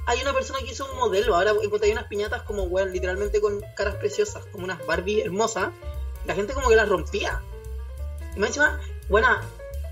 [0.08, 3.62] hay una persona que hizo un modelo, ahora encontré unas piñatas como weón, literalmente con
[3.76, 5.70] caras preciosas, como unas Barbie hermosas,
[6.26, 7.42] la gente como que las rompía.
[8.36, 9.42] Y más encima, buena,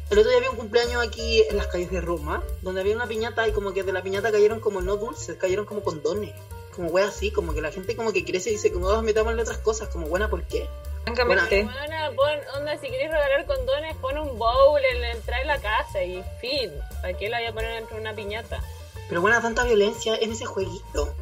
[0.10, 3.08] el otro día había un cumpleaños aquí en las calles de Roma, donde había una
[3.08, 6.34] piñata y como que de la piñata cayeron como no dulces, cayeron como condones.
[6.76, 9.42] Como wea así, como que la gente como que crece y dice como vamos metámosle
[9.42, 10.68] otras cosas, como buena, ¿por qué?
[11.04, 11.64] Francamente.
[11.64, 15.60] Buena, pon, onda, si querés regalar condones, pon un bowl en la entrada de la
[15.60, 16.72] casa y fin.
[17.02, 18.64] ¿Para qué la voy a poner dentro de una piñata?
[19.10, 21.14] Pero buena, tanta violencia en ese jueguito.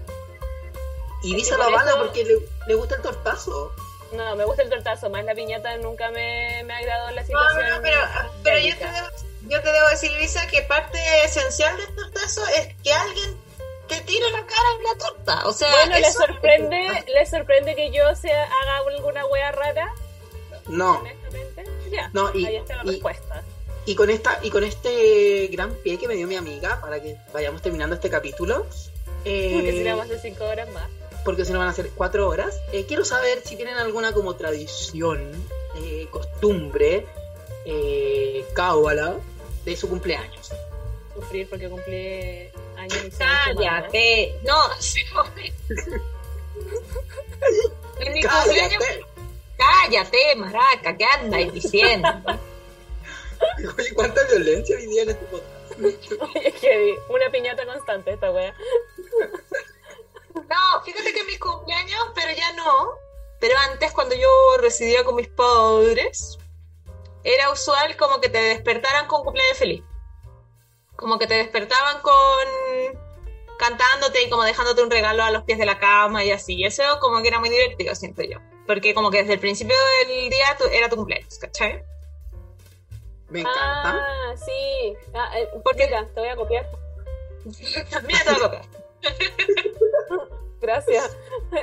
[1.23, 3.71] Y que la bala porque le, le gusta el tortazo.
[4.13, 7.69] No, me gusta el tortazo, más la piñata nunca me, me agradó la situación.
[7.69, 8.01] no, no, pero,
[8.43, 9.07] pero yo, te debo,
[9.47, 13.40] yo te debo decir, Lisa, que parte esencial del tortazo es que alguien
[13.95, 15.47] te tire la cara en la torta.
[15.47, 19.93] O sea, Bueno, ¿les eso- sorprende, ¿les sorprende que yo se haga alguna wea rara?
[20.67, 20.99] No.
[20.99, 22.09] Honestamente, ya.
[22.13, 23.43] No, y- ahí está la y- respuesta.
[23.85, 27.17] Y con esta, y con este gran pie que me dio mi amiga para que
[27.33, 28.65] vayamos terminando este capítulo.
[29.25, 30.89] eh, Porque si la vamos a hacer cinco horas más.
[31.23, 32.55] porque si no van a ser cuatro horas.
[32.71, 35.31] eh, quiero saber si tienen alguna como tradición,
[35.77, 37.05] eh, costumbre,
[38.53, 39.15] cábala
[39.65, 40.51] de su cumpleaños.
[41.13, 42.49] Sufrir porque cumplí
[42.87, 43.11] y.
[43.17, 44.39] Cállate.
[44.43, 45.01] No, sí.
[47.99, 48.83] En mi cumpleaños,
[49.57, 50.35] ¡Cállate!
[50.37, 52.09] maraca, ¿qué andas diciendo?
[53.77, 55.61] Oye, cuánta violencia hoy día en este podcast.
[57.09, 58.53] Una piñata constante esta wea.
[60.33, 62.91] No, fíjate que en mis cumpleaños, pero ya no.
[63.39, 64.27] Pero antes, cuando yo
[64.59, 66.37] residía con mis padres,
[67.23, 69.83] era usual como que te despertaran con cumpleaños feliz.
[71.01, 72.13] Como que te despertaban con
[73.59, 76.55] cantándote y como dejándote un regalo a los pies de la cama y así.
[76.55, 78.39] Y eso como que era muy divertido, siento yo.
[78.65, 79.75] Porque como que desde el principio
[80.07, 81.83] del día tu- era tu cumpleaños, ¿cachai?
[83.29, 83.97] Me encanta.
[83.97, 84.95] Ah, sí.
[85.13, 86.69] Ah, eh, Porque- mira, te voy a copiar.
[88.07, 88.65] Mira, te va a copiar.
[90.61, 91.17] Gracias.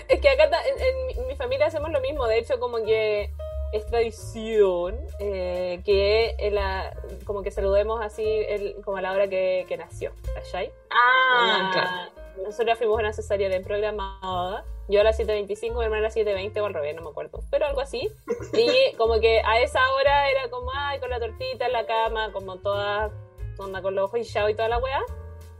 [0.08, 2.26] Es que acá en, en mi familia hacemos lo mismo.
[2.26, 3.30] De hecho, como que
[3.72, 6.92] es tradición eh, que la-
[7.24, 10.12] como que saludemos así el- como a la hora que, que nació.
[10.34, 10.70] ¿Cachai?
[10.90, 12.10] Ah, Una- claro.
[12.44, 14.64] Nosotros fuimos una cesárea programada.
[14.88, 17.40] Yo a las 7.25, mi hermana a las 7.20 o al revés, no me acuerdo.
[17.50, 18.08] Pero algo así.
[18.54, 22.32] Y como que a esa hora era como, ay, con la tortita en la cama,
[22.32, 23.10] como toda,
[23.58, 25.00] onda con los ojos hinchados y toda la weá.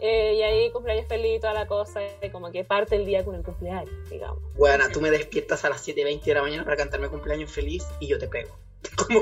[0.01, 2.01] Eh, y ahí cumpleaños feliz y toda la cosa.
[2.23, 4.43] Y como que parte el día con el cumpleaños, digamos.
[4.55, 8.07] Bueno, tú me despiertas a las 7.20 de la mañana para cantarme cumpleaños feliz y
[8.09, 8.57] yo te pego.
[8.97, 9.21] Como...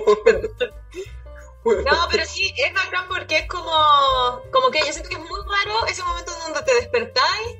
[1.65, 3.73] No, pero sí, es bacán porque es como,
[4.53, 7.57] como que yo siento que es muy raro ese momento donde te despertáis,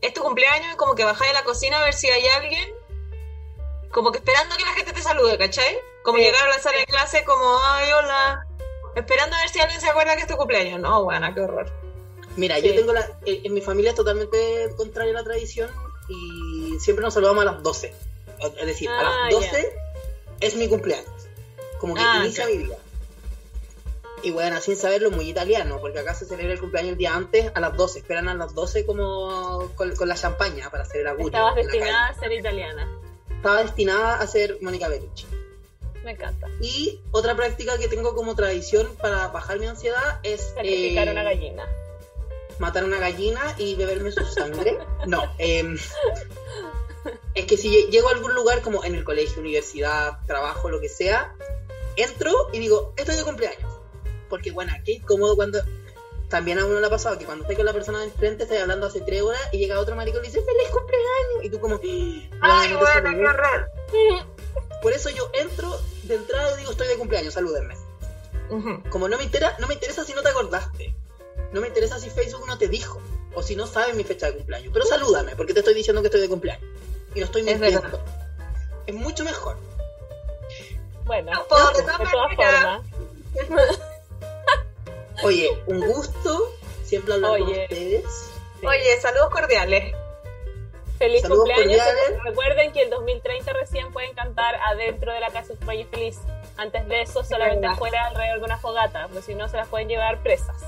[0.00, 2.74] es tu cumpleaños y como que bajáis a la cocina a ver si hay alguien,
[3.92, 5.78] como que esperando que la gente te salude, ¿cachai?
[6.02, 6.24] Como Sí.
[6.24, 8.46] llegar a la sala de clase como, ay, hola,
[8.94, 10.80] esperando a ver si alguien se acuerda que es tu cumpleaños.
[10.80, 11.70] No, bueno, qué horror.
[12.36, 12.68] Mira, Sí.
[12.68, 13.18] yo tengo la.
[13.24, 15.70] En, en mi familia es totalmente contraria a la tradición
[16.08, 17.92] y siempre nos saludamos a las 12.
[18.60, 19.72] Es decir, a Ah, las 12
[20.40, 21.08] es mi cumpleaños.
[21.80, 22.76] Como que Ah, inicia mi vida.
[24.22, 27.50] Y bueno, sin saberlo, muy italiano, porque acá se celebra el cumpleaños el día antes
[27.54, 27.98] a las 12.
[28.00, 31.28] Esperan a las 12 como con, con la champaña para hacer el augurio.
[31.28, 32.88] Estabas destinada a ser italiana.
[33.36, 35.26] Estaba destinada a ser Mónica Bellucci.
[36.04, 36.48] Me encanta.
[36.60, 41.22] Y otra práctica que tengo como tradición para bajar mi ansiedad es Sacrificar eh, una
[41.22, 41.64] gallina.
[42.58, 44.78] Matar una gallina y beberme su sangre.
[45.06, 45.76] No, em,
[47.34, 50.80] es que si lle- llego a algún lugar como en el colegio, universidad, trabajo, lo
[50.80, 51.32] que sea,
[51.96, 53.72] entro y digo, estoy de cumpleaños.
[54.28, 55.60] Porque bueno, qué incómodo cuando
[56.28, 58.60] también a uno le ha pasado que cuando estás con la persona de enfrente, estás
[58.60, 61.44] hablando hace tres horas y llega otro marico y le dice, feliz cumpleaños.
[61.44, 61.78] Y tú como,
[62.42, 63.16] Ay, "No, bueno, saludé".
[63.20, 63.70] qué horror.
[64.82, 67.76] Por eso yo entro de entrada y digo, estoy de cumpleaños, salúdenme.
[68.90, 70.94] Como no me, entera, no me interesa si no te acordaste.
[71.52, 73.00] No me interesa si Facebook no te dijo.
[73.34, 74.70] O si no sabes mi fecha de cumpleaños.
[74.72, 76.64] Pero salúdame, porque te estoy diciendo que estoy de cumpleaños.
[77.14, 78.00] Y no estoy Es mintiendo.
[78.86, 79.56] Es, mucho mejor.
[81.04, 81.40] Bueno, No,
[81.72, 82.82] de de todas formas.
[85.22, 86.52] Oye, un gusto
[86.84, 87.62] siempre hablar con Oye.
[87.64, 88.04] ustedes.
[88.60, 88.66] sí.
[88.66, 89.94] Oye, saludos cordiales.
[90.98, 91.76] Feliz Saludos cumpleaños.
[91.84, 92.22] cordiales.
[92.24, 96.18] Recuerden que el 2030 recién pueden cantar adentro de la casa de feliz.
[96.56, 99.88] Antes de eso, solamente afuera alrededor de una fogata, porque si no se las pueden
[99.88, 100.62] llevar presas.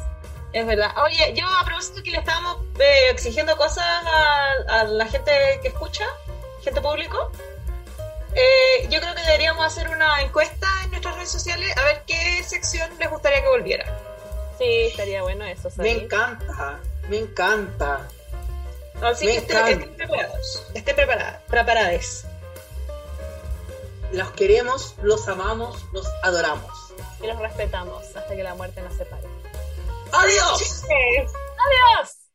[0.53, 0.91] Es verdad.
[1.05, 5.31] Oye, yo a propósito que le estábamos eh, exigiendo cosas a, a la gente
[5.63, 6.05] que escucha,
[6.63, 7.31] gente público,
[8.35, 12.43] eh, yo creo que deberíamos hacer una encuesta en nuestras redes sociales a ver qué
[12.45, 13.85] sección les gustaría que volviera.
[14.59, 18.09] Sí, estaría bueno eso, Me encanta, me encanta.
[19.03, 19.71] Así Me que estén, encanta.
[19.85, 20.63] estén preparados.
[20.75, 21.43] Estén preparadas.
[21.49, 22.25] Preparadas.
[24.13, 26.73] Los queremos, los amamos, los adoramos.
[27.23, 29.28] Y los respetamos hasta que la muerte nos separe.
[30.13, 30.85] ¡Adiós!
[30.85, 32.28] ¡Adiós!